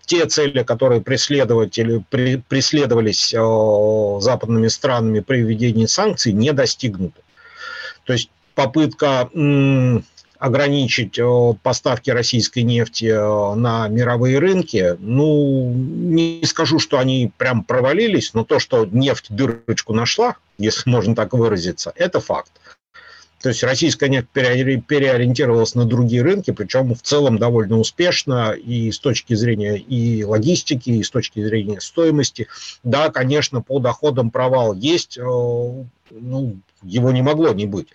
те 0.07 0.27
цели, 0.27 0.65
которые 0.65 1.01
преследователи, 1.01 2.03
преследовались 2.49 3.29
западными 3.29 4.69
странами 4.69 5.21
при 5.21 5.43
введении 5.43 5.87
санкций, 5.87 6.33
не 6.33 6.53
достигнуты. 6.53 7.21
То 8.05 8.15
есть 8.15 8.31
попытка 8.55 9.29
ограничить 10.39 11.19
э, 11.19 11.55
поставки 11.63 12.11
российской 12.11 12.61
нефти 12.61 13.07
э, 13.07 13.55
на 13.55 13.89
мировые 13.89 14.39
рынки, 14.39 14.97
ну, 15.01 15.73
не 15.75 16.43
скажу, 16.45 16.79
что 16.79 16.99
они 16.99 17.33
прям 17.37 17.65
провалились, 17.65 18.35
но 18.35 18.45
то, 18.45 18.59
что 18.59 18.87
нефть 18.87 19.27
дырочку 19.31 19.93
нашла, 19.93 20.37
если 20.59 20.89
можно 20.89 21.15
так 21.15 21.33
выразиться, 21.33 21.93
это 21.97 22.21
факт. 22.21 22.53
То 23.41 23.51
есть 23.51 23.63
российская 23.63 24.09
нефть 24.09 24.29
переориентировалась 24.33 25.77
на 25.77 25.85
другие 25.85 26.23
рынки, 26.23 26.51
причем 26.51 26.95
в 26.95 27.03
целом 27.03 27.39
довольно 27.39 27.79
успешно 27.79 28.51
и 28.51 28.91
с 28.91 28.99
точки 28.99 29.35
зрения 29.35 29.77
и 29.77 30.25
логистики, 30.25 30.91
и 30.91 31.05
с 31.05 31.11
точки 31.11 31.45
зрения 31.45 31.81
стоимости. 31.81 32.49
Да, 32.83 33.11
конечно, 33.11 33.61
по 33.61 33.79
доходам 33.79 34.33
провал 34.33 34.75
есть, 34.75 35.19
э, 35.19 35.23
ну, 35.23 36.57
его 36.83 37.13
не 37.13 37.23
могло 37.23 37.53
не 37.53 37.67
быть 37.67 37.89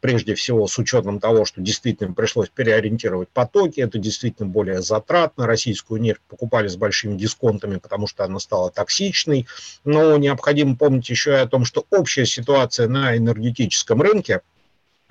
прежде 0.00 0.34
всего 0.34 0.66
с 0.66 0.78
учетом 0.78 1.20
того, 1.20 1.44
что 1.44 1.60
действительно 1.60 2.14
пришлось 2.14 2.48
переориентировать 2.48 3.28
потоки, 3.28 3.80
это 3.80 3.98
действительно 3.98 4.48
более 4.48 4.82
затратно, 4.82 5.46
российскую 5.46 6.00
нефть 6.00 6.20
покупали 6.28 6.68
с 6.68 6.76
большими 6.76 7.16
дисконтами, 7.16 7.76
потому 7.76 8.06
что 8.06 8.24
она 8.24 8.38
стала 8.38 8.70
токсичной, 8.70 9.46
но 9.84 10.16
необходимо 10.16 10.76
помнить 10.76 11.10
еще 11.10 11.32
и 11.32 11.34
о 11.34 11.46
том, 11.46 11.64
что 11.64 11.86
общая 11.90 12.26
ситуация 12.26 12.88
на 12.88 13.16
энергетическом 13.16 14.02
рынке, 14.02 14.40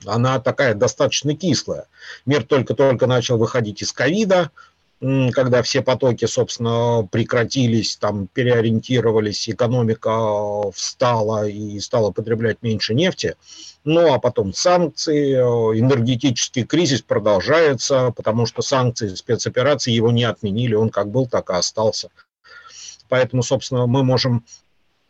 она 0.06 0.40
такая 0.40 0.74
достаточно 0.74 1.36
кислая. 1.36 1.88
Мир 2.26 2.44
только-только 2.44 3.06
начал 3.06 3.38
выходить 3.38 3.82
из 3.82 3.92
ковида, 3.92 4.52
когда 5.00 5.62
все 5.62 5.82
потоки, 5.82 6.26
собственно, 6.26 7.08
прекратились, 7.10 7.96
там 7.96 8.28
переориентировались, 8.28 9.50
экономика 9.50 10.70
встала 10.72 11.48
и 11.48 11.80
стала 11.80 12.12
потреблять 12.12 12.62
меньше 12.62 12.94
нефти. 12.94 13.36
Ну, 13.86 14.14
а 14.14 14.20
потом 14.20 14.54
санкции, 14.54 15.36
энергетический 15.36 16.64
кризис 16.66 17.02
продолжается, 17.02 18.12
потому 18.12 18.46
что 18.46 18.62
санкции, 18.62 19.08
спецоперации 19.16 19.92
его 19.92 20.12
не 20.12 20.26
отменили, 20.26 20.76
он 20.76 20.90
как 20.90 21.10
был, 21.10 21.28
так 21.28 21.50
и 21.50 21.54
остался. 21.54 22.10
Поэтому, 23.08 23.42
собственно, 23.42 23.88
мы 23.88 24.04
можем 24.04 24.44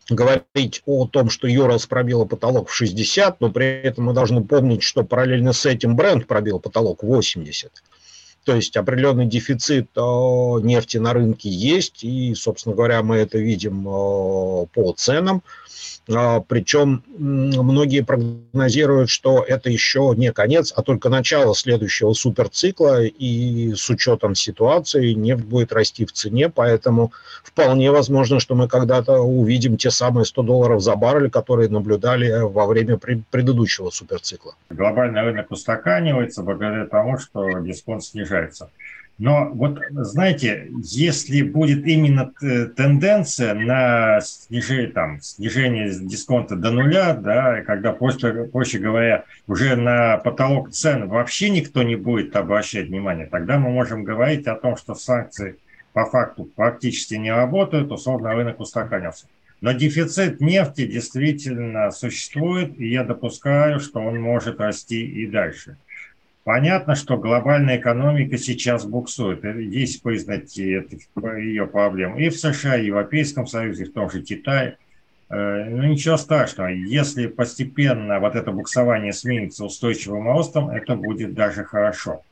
говорить 0.07 0.83
о 0.85 1.07
том, 1.07 1.31
что 1.31 1.47
Юралс 1.47 1.87
пробила 1.87 2.25
потолок 2.25 2.69
в 2.69 2.73
60, 2.73 3.41
но 3.41 3.51
при 3.51 3.65
этом 3.65 4.05
мы 4.05 4.13
должны 4.13 4.43
помнить, 4.43 4.83
что 4.83 5.03
параллельно 5.03 5.51
с 5.51 5.65
этим 5.65 5.95
бренд 5.95 6.27
пробил 6.27 6.59
потолок 6.59 7.01
в 7.01 7.07
80. 7.07 7.71
То 8.43 8.55
есть 8.55 8.75
определенный 8.77 9.25
дефицит 9.25 9.89
э, 9.95 10.01
нефти 10.61 10.97
на 10.97 11.13
рынке 11.13 11.49
есть, 11.49 12.03
и, 12.03 12.33
собственно 12.35 12.75
говоря, 12.75 13.03
мы 13.03 13.17
это 13.17 13.37
видим 13.37 13.87
э, 13.87 14.65
по 14.73 14.93
ценам. 14.95 15.43
А, 16.11 16.39
Причем 16.41 17.03
многие 17.17 18.01
прогнозируют, 18.01 19.09
что 19.09 19.43
это 19.47 19.69
еще 19.69 20.13
не 20.15 20.31
конец, 20.31 20.73
а 20.75 20.81
только 20.81 21.09
начало 21.09 21.53
следующего 21.53 22.13
суперцикла, 22.13 23.03
и 23.03 23.73
с 23.75 23.89
учетом 23.89 24.35
ситуации 24.35 25.13
нефть 25.13 25.43
будет 25.43 25.71
расти 25.71 26.05
в 26.05 26.11
цене, 26.11 26.49
поэтому 26.49 27.11
вполне 27.43 27.91
возможно, 27.91 28.39
что 28.39 28.55
мы 28.55 28.67
когда-то 28.67 29.19
увидим 29.19 29.77
те 29.77 29.91
самые 29.91 30.25
100 30.25 30.41
долларов 30.43 30.81
за 30.81 30.95
баррель, 30.95 31.29
которые 31.29 31.69
наблюдали 31.69 32.41
во 32.41 32.65
время 32.65 32.97
предыдущего 32.97 33.89
суперцикла. 33.89 34.55
Глобальный 34.69 35.21
рынок 35.21 35.51
устаканивается 35.51 36.41
благодаря 36.41 36.85
тому, 36.87 37.17
что 37.19 37.59
дисконт 37.59 38.03
снижается. 38.03 38.28
Но 39.19 39.49
вот, 39.49 39.81
знаете, 39.91 40.69
если 40.81 41.41
будет 41.41 41.85
именно 41.85 42.31
тенденция 42.77 43.53
на 43.53 44.21
снижение, 44.21 44.91
там, 44.91 45.19
снижение 45.21 45.89
дисконта 45.89 46.55
до 46.55 46.71
нуля, 46.71 47.13
да, 47.13 47.61
когда, 47.63 47.91
просто, 47.91 48.45
проще 48.45 48.79
говоря, 48.79 49.25
уже 49.45 49.75
на 49.75 50.17
потолок 50.19 50.71
цен 50.71 51.09
вообще 51.09 51.49
никто 51.49 51.83
не 51.83 51.97
будет 51.97 52.33
обращать 52.37 52.87
внимание, 52.87 53.27
тогда 53.27 53.59
мы 53.59 53.69
можем 53.71 54.05
говорить 54.05 54.47
о 54.47 54.55
том, 54.55 54.77
что 54.77 54.95
санкции 54.95 55.57
по 55.91 56.05
факту 56.05 56.45
практически 56.55 57.15
не 57.15 57.31
работают, 57.31 57.91
условно 57.91 58.33
рынок 58.33 58.61
устаканился. 58.61 59.25
Но 59.59 59.73
дефицит 59.73 60.39
нефти 60.39 60.87
действительно 60.87 61.91
существует, 61.91 62.79
и 62.79 62.87
я 62.87 63.03
допускаю, 63.03 63.81
что 63.81 63.99
он 63.99 64.17
может 64.21 64.61
расти 64.61 65.05
и 65.05 65.27
дальше. 65.27 65.75
Понятно, 66.49 66.95
что 66.95 67.15
глобальная 67.15 67.77
экономика 67.77 68.35
сейчас 68.39 68.83
буксует. 68.83 69.43
Есть 69.43 70.01
признаки 70.01 70.83
ее 71.37 71.67
проблем 71.67 72.17
и 72.17 72.29
в 72.29 72.39
США, 72.39 72.75
и 72.75 72.81
в 72.81 72.85
Европейском 72.85 73.45
Союзе, 73.45 73.83
и 73.83 73.85
в 73.85 73.93
том 73.93 74.09
же 74.09 74.23
Китае. 74.23 74.79
Э, 75.29 75.65
ну, 75.69 75.83
ничего 75.83 76.17
страшного. 76.17 76.69
Если 76.69 77.27
постепенно 77.27 78.19
вот 78.19 78.35
это 78.35 78.51
буксование 78.51 79.13
сменится 79.13 79.63
устойчивым 79.63 80.25
ростом, 80.25 80.71
это 80.71 80.95
будет 80.95 81.35
даже 81.35 81.63
хорошо. 81.63 82.23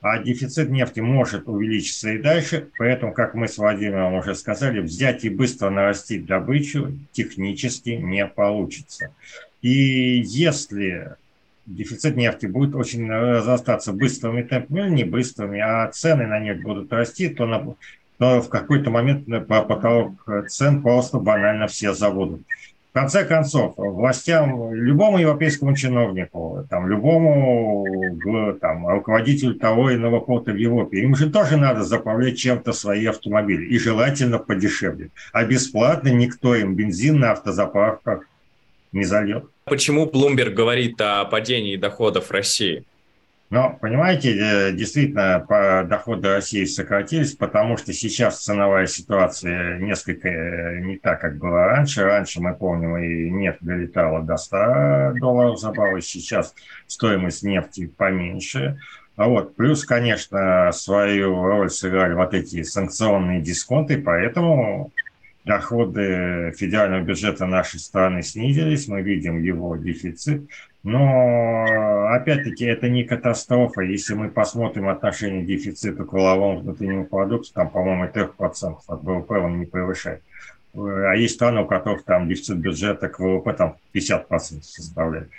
А 0.00 0.20
дефицит 0.20 0.70
нефти 0.70 1.00
может 1.00 1.48
увеличиться 1.48 2.10
и 2.10 2.18
дальше, 2.18 2.68
поэтому, 2.78 3.12
как 3.12 3.34
мы 3.34 3.48
с 3.48 3.58
Владимиром 3.58 4.14
уже 4.14 4.36
сказали, 4.36 4.78
взять 4.78 5.24
и 5.24 5.30
быстро 5.30 5.70
нарастить 5.70 6.26
добычу 6.26 6.92
технически 7.10 7.90
не 7.90 8.24
получится. 8.24 9.12
И 9.62 10.22
если 10.24 11.16
дефицит 11.66 12.16
нефти 12.16 12.46
будет 12.46 12.74
очень 12.74 13.08
разрастаться 13.08 13.92
быстрыми 13.92 14.42
темпами, 14.42 14.82
ну 14.82 14.88
не 14.88 15.04
быстрыми, 15.04 15.60
а 15.60 15.88
цены 15.90 16.26
на 16.26 16.38
нефть 16.38 16.62
будут 16.62 16.92
расти, 16.92 17.28
то, 17.28 17.46
на, 17.46 17.74
то 18.18 18.40
в 18.40 18.48
какой-то 18.48 18.90
момент 18.90 19.26
по 19.46 19.62
потолок 19.62 20.12
цен 20.48 20.82
просто 20.82 21.18
банально 21.18 21.66
все 21.66 21.94
забудут. 21.94 22.42
В 22.90 22.96
конце 22.96 23.24
концов, 23.24 23.74
властям, 23.76 24.72
любому 24.72 25.18
европейскому 25.18 25.74
чиновнику, 25.74 26.64
там, 26.70 26.86
любому 26.86 27.84
там, 28.60 28.86
руководителю 28.86 29.56
того 29.56 29.92
иного 29.92 30.20
порта 30.20 30.52
в 30.52 30.56
Европе, 30.56 31.00
им 31.00 31.16
же 31.16 31.28
тоже 31.28 31.56
надо 31.56 31.82
заправлять 31.82 32.38
чем-то 32.38 32.72
свои 32.72 33.06
автомобили, 33.06 33.66
и 33.66 33.80
желательно 33.80 34.38
подешевле. 34.38 35.10
А 35.32 35.44
бесплатно 35.44 36.10
никто 36.10 36.54
им 36.54 36.76
бензин 36.76 37.18
на 37.18 37.32
автозаправках 37.32 38.28
не 38.92 39.02
зальет. 39.02 39.44
Почему 39.64 40.04
Bloomberg 40.06 40.50
говорит 40.50 41.00
о 41.00 41.24
падении 41.24 41.76
доходов 41.76 42.30
России? 42.30 42.84
Но, 43.48 43.78
понимаете, 43.80 44.36
э, 44.36 44.72
действительно, 44.72 45.46
доходы 45.88 46.28
России 46.28 46.64
сократились, 46.64 47.34
потому 47.34 47.76
что 47.76 47.92
сейчас 47.92 48.42
ценовая 48.42 48.86
ситуация 48.86 49.78
несколько 49.78 50.28
э, 50.28 50.80
не 50.80 50.96
так, 50.96 51.20
как 51.20 51.38
была 51.38 51.68
раньше. 51.68 52.02
Раньше, 52.02 52.40
мы 52.40 52.54
помним, 52.54 52.96
и 52.96 53.30
нефть 53.30 53.60
долетала 53.60 54.22
до 54.22 54.36
100 54.36 55.14
долларов 55.20 55.58
за 55.58 55.70
баррель, 55.70 56.02
сейчас 56.02 56.54
стоимость 56.86 57.42
нефти 57.42 57.86
поменьше. 57.86 58.78
А 59.16 59.28
вот, 59.28 59.54
плюс, 59.54 59.84
конечно, 59.84 60.70
свою 60.72 61.42
роль 61.42 61.70
сыграли 61.70 62.14
вот 62.14 62.34
эти 62.34 62.64
санкционные 62.64 63.40
дисконты, 63.40 64.02
поэтому 64.02 64.90
доходы 65.44 66.52
федерального 66.56 67.02
бюджета 67.02 67.46
нашей 67.46 67.78
страны 67.78 68.22
снизились, 68.22 68.88
мы 68.88 69.02
видим 69.02 69.42
его 69.42 69.76
дефицит, 69.76 70.48
но 70.82 72.06
опять-таки 72.10 72.64
это 72.64 72.88
не 72.88 73.04
катастрофа. 73.04 73.82
Если 73.82 74.14
мы 74.14 74.30
посмотрим 74.30 74.88
отношение 74.88 75.44
дефицита 75.44 76.04
к 76.04 76.12
валовому 76.12 76.60
внутреннему 76.60 77.04
продукту, 77.06 77.52
там, 77.52 77.70
по-моему, 77.70 78.04
3% 78.04 78.76
от 78.86 79.02
ВВП 79.02 79.38
он 79.38 79.60
не 79.60 79.66
превышает. 79.66 80.22
А 80.74 81.14
есть 81.14 81.34
страны, 81.34 81.62
у 81.62 81.66
которых 81.66 82.04
там 82.04 82.28
дефицит 82.28 82.58
бюджета 82.58 83.08
к 83.08 83.18
ВВП 83.20 83.52
там 83.52 83.76
50% 83.94 84.62
составляет. 84.62 85.30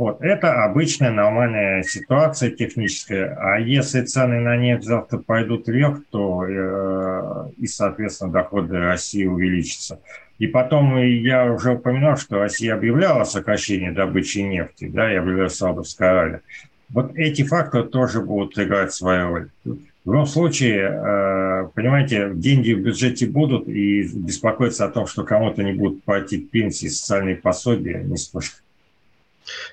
Вот. 0.00 0.22
Это 0.22 0.64
обычная 0.64 1.10
нормальная 1.10 1.82
ситуация 1.82 2.50
техническая. 2.50 3.36
А 3.38 3.58
если 3.58 4.00
цены 4.00 4.40
на 4.40 4.56
нефть 4.56 4.84
завтра 4.84 5.18
пойдут 5.18 5.68
вверх, 5.68 5.98
то 6.10 6.42
э, 6.42 7.50
и, 7.58 7.66
соответственно, 7.66 8.32
доходы 8.32 8.78
России 8.78 9.26
увеличатся. 9.26 10.00
И 10.38 10.46
потом 10.46 10.96
я 10.96 11.52
уже 11.52 11.72
упоминал, 11.72 12.16
что 12.16 12.38
Россия 12.38 12.72
объявляла 12.72 13.24
сокращение 13.24 13.92
добычи 13.92 14.38
нефти, 14.38 14.88
да, 14.88 15.12
и 15.12 15.16
объявляла 15.16 15.48
Саудовская 15.48 16.10
Аравия. 16.10 16.40
Вот 16.88 17.14
эти 17.14 17.42
факторы 17.42 17.86
тоже 17.86 18.22
будут 18.22 18.58
играть 18.58 18.94
свою 18.94 19.28
роль. 19.28 19.48
В 19.66 19.76
любом 20.06 20.24
случае, 20.24 20.78
э, 20.78 21.68
понимаете, 21.74 22.30
деньги 22.32 22.72
в 22.72 22.80
бюджете 22.80 23.26
будут, 23.26 23.68
и 23.68 24.08
беспокоиться 24.14 24.86
о 24.86 24.90
том, 24.90 25.06
что 25.06 25.24
кому-то 25.24 25.62
не 25.62 25.74
будут 25.74 26.02
платить 26.04 26.50
пенсии, 26.50 26.86
социальные 26.86 27.36
пособия, 27.36 28.02
не 28.02 28.16
стоит. 28.16 28.62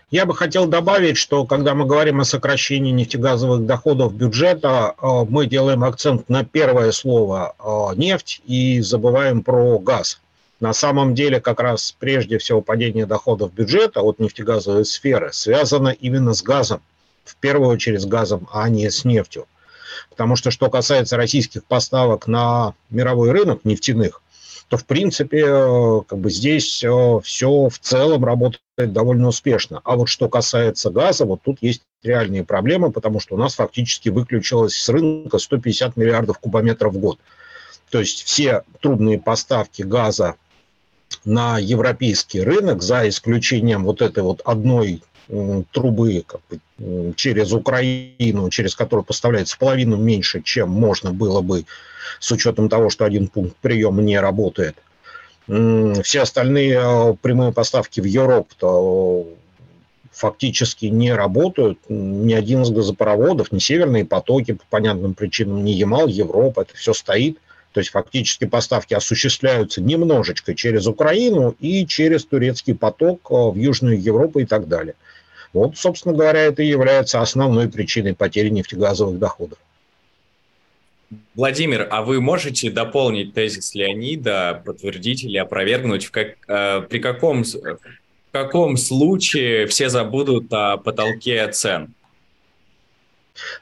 Я 0.09 0.25
бы 0.25 0.33
хотел 0.33 0.67
добавить, 0.67 1.17
что 1.17 1.45
когда 1.45 1.73
мы 1.73 1.85
говорим 1.85 2.21
о 2.21 2.25
сокращении 2.25 2.91
нефтегазовых 2.91 3.65
доходов 3.65 4.13
бюджета, 4.13 4.95
э, 5.01 5.25
мы 5.27 5.47
делаем 5.47 5.83
акцент 5.83 6.29
на 6.29 6.45
первое 6.45 6.91
слово 6.91 7.53
э, 7.59 7.95
«нефть» 7.95 8.41
и 8.45 8.79
забываем 8.81 9.43
про 9.43 9.79
газ. 9.79 10.19
На 10.59 10.73
самом 10.73 11.13
деле, 11.13 11.39
как 11.39 11.59
раз 11.59 11.95
прежде 11.99 12.37
всего 12.37 12.61
падение 12.61 13.05
доходов 13.05 13.53
бюджета 13.53 14.01
от 14.01 14.19
нефтегазовой 14.19 14.85
сферы 14.85 15.31
связано 15.31 15.89
именно 15.89 16.33
с 16.33 16.41
газом, 16.41 16.81
в 17.25 17.35
первую 17.35 17.69
очередь 17.69 18.01
с 18.01 18.05
газом, 18.05 18.47
а 18.51 18.67
не 18.69 18.89
с 18.89 19.05
нефтью. 19.05 19.45
Потому 20.09 20.35
что, 20.35 20.49
что 20.49 20.69
касается 20.69 21.17
российских 21.17 21.63
поставок 21.63 22.27
на 22.27 22.73
мировой 22.89 23.31
рынок 23.31 23.65
нефтяных, 23.65 24.21
то, 24.69 24.77
в 24.77 24.85
принципе, 24.85 25.45
э, 25.45 26.01
как 26.07 26.19
бы 26.19 26.29
здесь 26.29 26.83
э, 26.83 27.19
все 27.23 27.69
в 27.69 27.79
целом 27.79 28.25
работает 28.25 28.61
довольно 28.77 29.29
успешно. 29.29 29.81
А 29.83 29.95
вот 29.95 30.09
что 30.09 30.27
касается 30.27 30.89
газа, 30.89 31.25
вот 31.25 31.41
тут 31.43 31.59
есть 31.61 31.83
реальные 32.03 32.43
проблемы, 32.43 32.91
потому 32.91 33.19
что 33.19 33.35
у 33.35 33.37
нас 33.37 33.55
фактически 33.55 34.09
выключилось 34.09 34.75
с 34.75 34.89
рынка 34.89 35.37
150 35.39 35.95
миллиардов 35.95 36.39
кубометров 36.39 36.93
в 36.93 36.99
год. 36.99 37.19
То 37.89 37.99
есть 37.99 38.23
все 38.23 38.63
трудные 38.81 39.19
поставки 39.19 39.83
газа 39.83 40.35
на 41.23 41.57
европейский 41.57 42.41
рынок, 42.41 42.81
за 42.81 43.07
исключением 43.07 43.85
вот 43.85 44.01
этой 44.01 44.23
вот 44.23 44.41
одной 44.43 45.01
трубы 45.71 46.23
как 46.25 46.41
бы, 46.49 47.13
через 47.15 47.51
Украину, 47.51 48.49
через 48.49 48.75
которую 48.75 49.03
поставляется 49.03 49.57
половину 49.57 49.97
меньше, 49.97 50.41
чем 50.41 50.69
можно 50.69 51.11
было 51.11 51.41
бы 51.41 51.65
с 52.19 52.31
учетом 52.31 52.69
того, 52.69 52.89
что 52.89 53.05
один 53.05 53.27
пункт 53.27 53.55
приема 53.61 54.01
не 54.01 54.19
работает. 54.19 54.75
Все 55.47 56.21
остальные 56.21 56.79
э, 56.81 57.13
прямые 57.21 57.53
поставки 57.53 58.01
в 58.01 58.05
Европу 58.05 59.27
фактически 60.11 60.87
не 60.87 61.13
работают. 61.13 61.79
Ни 61.87 62.33
один 62.33 62.63
из 62.63 62.69
газопроводов, 62.71 63.51
ни 63.51 63.59
северные 63.59 64.03
потоки 64.03 64.53
по 64.53 64.63
понятным 64.69 65.13
причинам, 65.13 65.63
ни 65.63 65.71
Ямал, 65.71 66.07
Европа, 66.07 66.61
это 66.61 66.75
все 66.75 66.93
стоит. 66.93 67.37
То 67.71 67.79
есть 67.79 67.91
фактически 67.91 68.45
поставки 68.45 68.93
осуществляются 68.93 69.81
немножечко 69.81 70.55
через 70.55 70.87
Украину 70.87 71.55
и 71.59 71.85
через 71.85 72.25
турецкий 72.25 72.75
поток 72.75 73.21
э, 73.29 73.33
в 73.33 73.55
Южную 73.55 74.01
Европу 74.01 74.39
и 74.39 74.45
так 74.45 74.67
далее. 74.67 74.95
Вот, 75.53 75.77
собственно 75.77 76.13
говоря, 76.13 76.41
это 76.41 76.61
и 76.61 76.67
является 76.67 77.21
основной 77.21 77.69
причиной 77.69 78.15
потери 78.15 78.49
нефтегазовых 78.49 79.17
доходов. 79.17 79.57
Владимир, 81.35 81.87
а 81.89 82.01
вы 82.01 82.19
можете 82.19 82.69
дополнить 82.69 83.33
тезис 83.33 83.73
Леонида, 83.73 84.61
подтвердить 84.65 85.23
или 85.23 85.37
опровергнуть, 85.37 86.07
как, 86.09 86.35
э, 86.47 86.81
при 86.81 86.99
каком, 86.99 87.43
в 87.43 87.77
каком 88.31 88.75
случае 88.75 89.67
все 89.67 89.89
забудут 89.89 90.51
о 90.51 90.77
потолке 90.77 91.49
цен? 91.51 91.93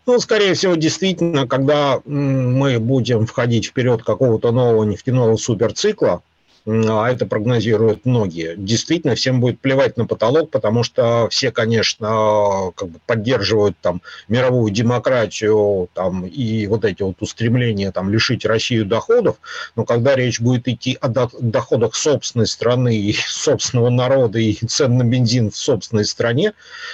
Ну, 0.06 0.20
скорее 0.20 0.54
всего, 0.54 0.76
действительно, 0.76 1.48
когда 1.48 2.02
мы 2.06 2.80
будем 2.80 3.26
входить 3.26 3.68
вперед 3.68 4.04
какого-то 4.04 4.52
нового 4.52 4.84
нефтяного 4.84 5.36
суперцикла, 5.36 6.24
а 6.68 7.12
это 7.12 7.26
прогнозируют 7.28 8.06
многие. 8.06 8.56
Действительно, 8.58 9.16
всем 9.16 9.40
будет 9.40 9.60
плевать 9.60 9.98
на 9.98 10.06
потолок, 10.06 10.50
потому 10.50 10.84
что 10.84 11.28
все, 11.30 11.52
конечно, 11.52 12.72
как 12.76 12.90
бы 12.90 13.00
поддерживают 13.06 13.78
там 13.82 14.02
мировую 14.28 14.72
демократию 14.72 15.90
там, 15.94 16.26
и 16.26 16.66
вот 16.68 16.84
эти 16.84 17.04
вот 17.04 17.22
устремления 17.22 17.92
там, 17.92 18.10
лишить 18.10 18.46
Россию 18.46 18.86
доходов, 18.86 19.38
но 19.76 19.86
когда 19.86 20.16
речь 20.16 20.40
будет 20.40 20.68
идти 20.68 20.98
о 21.02 21.10
доходах 21.10 21.96
собственной 21.96 22.48
страны 22.48 22.96
и 22.96 23.14
собственного 23.28 23.90
народа 23.90 24.40
и 24.40 24.54
цен 24.54 24.98
на 24.98 25.04
бензин 25.04 25.52
в 25.52 25.58
собственной 25.58 26.06
стране, 26.06 26.54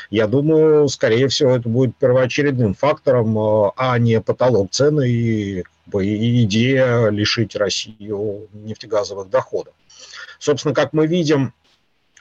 я 0.10 0.28
думаю, 0.28 0.90
скорее 0.90 1.30
всего, 1.30 1.56
это 1.56 1.70
будет 1.70 1.96
первоочередным 1.96 2.74
фактором, 2.74 3.38
а 3.78 3.98
не 4.00 4.20
потолок 4.20 4.72
цены 4.72 5.10
и 5.10 5.64
идея 5.94 7.10
лишить 7.10 7.56
Россию 7.56 8.48
нефтегазовых 8.54 9.30
доходов. 9.30 9.74
Собственно, 10.40 10.74
как 10.74 10.94
мы 10.94 11.08
видим, 11.08 11.54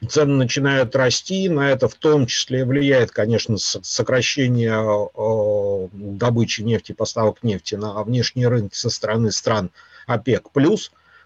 цены 0.08 0.34
начинают 0.34 0.96
расти, 0.96 1.48
на 1.48 1.70
это 1.70 1.88
в 1.88 1.94
том 1.94 2.26
числе 2.26 2.64
влияет, 2.64 3.10
конечно, 3.10 3.56
сокращение 3.58 5.08
э, 5.14 5.88
добычи 5.92 6.62
нефти, 6.62 6.92
поставок 6.92 7.42
нефти 7.42 7.74
на 7.74 8.02
внешние 8.02 8.48
рынки 8.48 8.74
со 8.74 8.90
стороны 8.90 9.30
стран 9.32 9.70
ОПЕК+. 10.06 10.48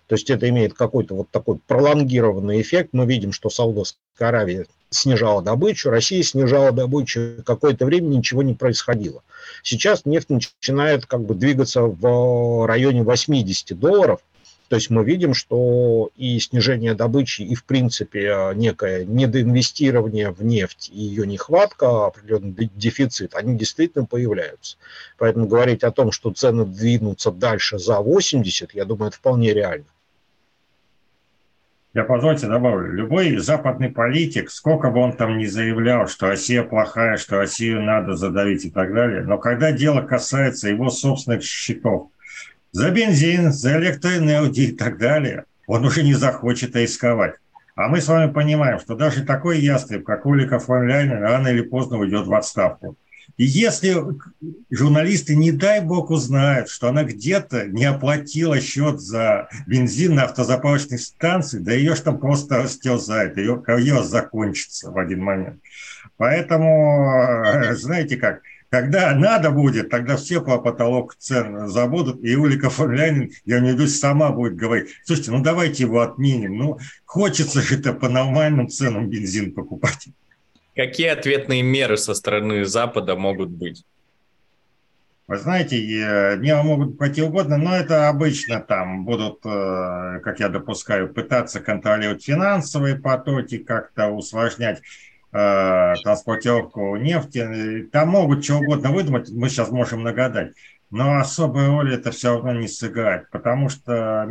То 0.06 0.14
есть 0.14 0.30
это 0.30 0.48
имеет 0.48 0.74
какой-то 0.74 1.14
вот 1.14 1.30
такой 1.30 1.58
пролонгированный 1.66 2.60
эффект. 2.60 2.90
Мы 2.92 3.06
видим, 3.06 3.32
что 3.32 3.50
Саудовская 3.50 4.28
Аравия 4.28 4.66
снижала 4.90 5.42
добычу, 5.42 5.90
Россия 5.90 6.22
снижала 6.22 6.72
добычу, 6.72 7.42
какое-то 7.44 7.86
время 7.86 8.06
ничего 8.06 8.42
не 8.42 8.54
происходило. 8.54 9.22
Сейчас 9.62 10.04
нефть 10.04 10.30
начинает 10.30 11.06
как 11.06 11.24
бы 11.24 11.34
двигаться 11.34 11.82
в 11.82 12.66
районе 12.66 13.02
80 13.02 13.78
долларов, 13.78 14.20
то 14.68 14.76
есть 14.76 14.88
мы 14.90 15.04
видим, 15.04 15.34
что 15.34 16.10
и 16.16 16.38
снижение 16.40 16.94
добычи, 16.94 17.42
и 17.42 17.54
в 17.54 17.64
принципе 17.64 18.52
некое 18.54 19.04
недоинвестирование 19.04 20.30
в 20.30 20.42
нефть 20.42 20.90
и 20.92 21.00
ее 21.00 21.26
нехватка, 21.26 22.06
определенный 22.06 22.70
дефицит, 22.74 23.34
они 23.34 23.56
действительно 23.58 24.06
появляются. 24.06 24.78
Поэтому 25.18 25.46
говорить 25.46 25.84
о 25.84 25.90
том, 25.90 26.12
что 26.12 26.32
цены 26.32 26.64
двинутся 26.64 27.30
дальше 27.30 27.78
за 27.78 28.00
80, 28.00 28.74
я 28.74 28.84
думаю, 28.84 29.08
это 29.08 29.18
вполне 29.18 29.52
реально. 29.52 29.84
Я, 31.94 32.02
позвольте, 32.02 32.48
добавлю. 32.48 32.92
Любой 32.92 33.36
западный 33.36 33.88
политик, 33.88 34.50
сколько 34.50 34.90
бы 34.90 34.98
он 34.98 35.12
там 35.12 35.38
ни 35.38 35.46
заявлял, 35.46 36.08
что 36.08 36.26
Россия 36.26 36.64
плохая, 36.64 37.16
что 37.16 37.36
Россию 37.36 37.82
надо 37.82 38.16
задавить 38.16 38.64
и 38.64 38.70
так 38.70 38.92
далее, 38.92 39.22
но 39.22 39.38
когда 39.38 39.70
дело 39.70 40.02
касается 40.02 40.68
его 40.68 40.90
собственных 40.90 41.44
счетов, 41.44 42.08
за 42.72 42.90
бензин, 42.90 43.52
за 43.52 43.78
электроэнергию 43.78 44.70
и 44.70 44.72
так 44.72 44.98
далее, 44.98 45.44
он 45.68 45.84
уже 45.84 46.02
не 46.02 46.14
захочет 46.14 46.74
рисковать. 46.74 47.36
А 47.76 47.86
мы 47.86 48.00
с 48.00 48.08
вами 48.08 48.32
понимаем, 48.32 48.80
что 48.80 48.96
даже 48.96 49.24
такой 49.24 49.60
ястреб, 49.60 50.04
как 50.04 50.26
Улика 50.26 50.58
фон 50.58 50.88
Ляйнен, 50.88 51.22
рано 51.22 51.46
или 51.46 51.62
поздно 51.62 51.98
уйдет 51.98 52.26
в 52.26 52.34
отставку. 52.34 52.96
И 53.36 53.44
если 53.44 53.96
журналисты, 54.70 55.34
не 55.34 55.52
дай 55.52 55.80
бог, 55.80 56.10
узнают, 56.10 56.68
что 56.68 56.88
она 56.88 57.04
где-то 57.04 57.66
не 57.66 57.84
оплатила 57.84 58.60
счет 58.60 59.00
за 59.00 59.48
бензин 59.66 60.14
на 60.14 60.24
автозаправочной 60.24 60.98
станции, 60.98 61.58
да 61.58 61.72
ее 61.72 61.94
же 61.94 62.02
там 62.02 62.18
просто 62.18 62.62
растерзает, 62.62 63.36
ее 63.36 63.60
карьера 63.60 64.02
закончится 64.02 64.90
в 64.90 64.98
один 64.98 65.22
момент. 65.22 65.60
Поэтому, 66.16 67.42
э, 67.44 67.74
знаете 67.74 68.16
как, 68.16 68.40
когда 68.74 69.14
надо 69.14 69.52
будет, 69.52 69.88
тогда 69.88 70.16
все 70.16 70.40
по 70.40 70.58
потолок 70.58 71.14
цен 71.16 71.68
забудут, 71.68 72.24
и 72.24 72.34
Улика 72.34 72.70
фон 72.70 72.90
Ляйнин, 72.92 73.30
я 73.44 73.60
не 73.60 73.70
веду, 73.70 73.86
сама 73.86 74.30
будет 74.30 74.56
говорить, 74.56 74.88
слушайте, 75.04 75.30
ну 75.30 75.42
давайте 75.42 75.84
его 75.84 76.00
отменим, 76.00 76.56
ну 76.56 76.78
хочется 77.04 77.62
же 77.62 77.78
это 77.78 77.92
по 77.92 78.08
нормальным 78.08 78.68
ценам 78.68 79.08
бензин 79.08 79.54
покупать. 79.54 80.08
Какие 80.74 81.08
ответные 81.08 81.62
меры 81.62 81.96
со 81.96 82.14
стороны 82.14 82.64
Запада 82.64 83.14
могут 83.16 83.50
быть? 83.50 83.84
Вы 85.26 85.38
знаете, 85.38 85.76
меры 86.36 86.62
могут 86.62 86.98
пойти 86.98 87.22
угодно, 87.22 87.56
но 87.56 87.74
это 87.74 88.08
обычно 88.08 88.60
там 88.60 89.06
будут, 89.06 89.40
э, 89.46 90.20
как 90.22 90.38
я 90.40 90.50
допускаю, 90.50 91.14
пытаться 91.14 91.60
контролировать 91.60 92.24
финансовые 92.24 92.96
потоки, 92.96 93.56
как-то 93.56 94.08
усложнять 94.08 94.82
э, 95.32 95.94
транспортировку 96.02 96.96
нефти. 96.96 97.88
Там 97.90 98.10
могут 98.10 98.44
что 98.44 98.56
угодно 98.56 98.90
выдумать, 98.90 99.30
мы 99.30 99.48
сейчас 99.48 99.70
можем 99.70 100.02
нагадать 100.02 100.52
но 100.94 101.18
особой 101.18 101.66
роли 101.66 101.96
это 101.96 102.12
все 102.12 102.34
равно 102.34 102.52
не 102.52 102.68
сыграть, 102.68 103.28
потому 103.32 103.68
что 103.68 104.28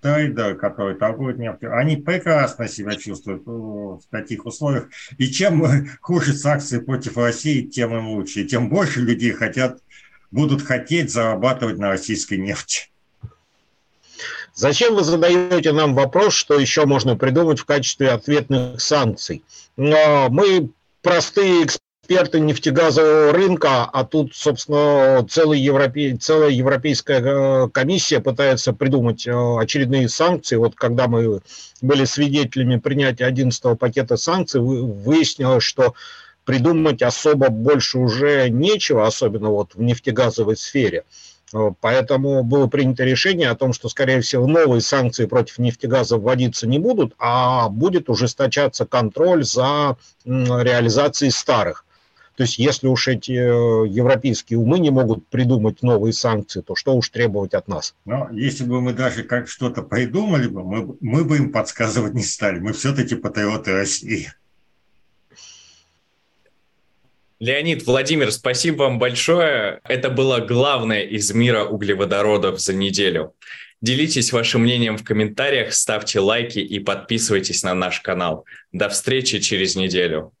трейдеры, 0.00 0.54
которые 0.54 0.96
торгуют 0.96 1.36
нефтью, 1.36 1.76
они 1.76 1.98
прекрасно 1.98 2.68
себя 2.68 2.96
чувствуют 2.96 3.42
в 3.46 4.00
таких 4.10 4.46
условиях. 4.46 4.88
И 5.18 5.26
чем 5.26 5.86
хуже 6.00 6.32
санкции 6.32 6.78
против 6.78 7.18
России, 7.18 7.66
тем 7.66 7.94
им 7.94 8.08
лучше. 8.08 8.40
И 8.40 8.46
тем 8.46 8.70
больше 8.70 9.02
людей 9.02 9.32
хотят, 9.32 9.80
будут 10.30 10.62
хотеть 10.62 11.12
зарабатывать 11.12 11.76
на 11.76 11.90
российской 11.90 12.38
нефти. 12.38 12.88
Зачем 14.54 14.94
вы 14.94 15.04
задаете 15.04 15.72
нам 15.72 15.94
вопрос, 15.94 16.32
что 16.32 16.58
еще 16.58 16.86
можно 16.86 17.14
придумать 17.14 17.58
в 17.58 17.66
качестве 17.66 18.08
ответных 18.08 18.80
санкций? 18.80 19.44
Но 19.76 20.28
мы 20.30 20.70
простые 21.02 21.64
эксперты 21.64 21.84
нефтегазового 22.08 23.32
рынка, 23.32 23.84
а 23.84 24.04
тут, 24.04 24.34
собственно, 24.34 25.26
целый 25.28 25.60
европе... 25.60 26.16
целая 26.16 26.50
европейская 26.50 27.20
э, 27.20 27.68
комиссия 27.70 28.20
пытается 28.20 28.72
придумать 28.72 29.26
э, 29.26 29.32
очередные 29.32 30.08
санкции. 30.08 30.56
Вот 30.56 30.74
когда 30.74 31.08
мы 31.08 31.40
были 31.80 32.04
свидетелями 32.04 32.76
принятия 32.76 33.24
11 33.24 33.78
пакета 33.78 34.16
санкций, 34.16 34.60
выяснилось, 34.60 35.64
что 35.64 35.94
придумать 36.44 37.02
особо 37.02 37.48
больше 37.48 37.98
уже 37.98 38.48
нечего, 38.50 39.06
особенно 39.06 39.50
вот 39.50 39.74
в 39.74 39.82
нефтегазовой 39.82 40.56
сфере. 40.56 41.04
Э, 41.54 41.70
поэтому 41.80 42.42
было 42.42 42.66
принято 42.66 43.04
решение 43.04 43.48
о 43.48 43.54
том, 43.54 43.72
что, 43.72 43.88
скорее 43.88 44.20
всего, 44.20 44.46
новые 44.46 44.80
санкции 44.80 45.26
против 45.26 45.58
нефтегаза 45.58 46.18
вводиться 46.18 46.66
не 46.66 46.78
будут, 46.78 47.14
а 47.18 47.68
будет 47.68 48.10
ужесточаться 48.10 48.84
контроль 48.84 49.44
за 49.44 49.96
реализацией 50.24 51.30
старых. 51.30 51.84
То 52.36 52.42
есть 52.42 52.58
если 52.58 52.88
уж 52.88 53.06
эти 53.06 53.32
э, 53.32 53.88
европейские 53.88 54.58
умы 54.58 54.80
не 54.80 54.90
могут 54.90 55.26
придумать 55.28 55.82
новые 55.82 56.12
санкции, 56.12 56.62
то 56.62 56.74
что 56.74 56.96
уж 56.96 57.08
требовать 57.10 57.54
от 57.54 57.68
нас? 57.68 57.94
Но 58.04 58.28
если 58.32 58.64
бы 58.64 58.80
мы 58.80 58.92
даже 58.92 59.22
как 59.22 59.48
что-то 59.48 59.82
придумали 59.82 60.48
бы, 60.48 60.64
мы, 60.64 60.96
мы 61.00 61.24
бы 61.24 61.36
им 61.36 61.52
подсказывать 61.52 62.14
не 62.14 62.24
стали. 62.24 62.58
Мы 62.58 62.72
все-таки 62.72 63.14
патриоты 63.14 63.72
России. 63.72 64.32
Леонид, 67.38 67.86
Владимир, 67.86 68.32
спасибо 68.32 68.84
вам 68.84 68.98
большое. 68.98 69.80
Это 69.84 70.10
было 70.10 70.38
главное 70.38 71.02
из 71.02 71.32
мира 71.32 71.64
углеводородов 71.64 72.60
за 72.60 72.74
неделю. 72.74 73.34
Делитесь 73.80 74.32
вашим 74.32 74.62
мнением 74.62 74.96
в 74.96 75.04
комментариях, 75.04 75.74
ставьте 75.74 76.18
лайки 76.18 76.58
и 76.58 76.80
подписывайтесь 76.80 77.62
на 77.62 77.74
наш 77.74 78.00
канал. 78.00 78.44
До 78.72 78.88
встречи 78.88 79.40
через 79.40 79.76
неделю. 79.76 80.32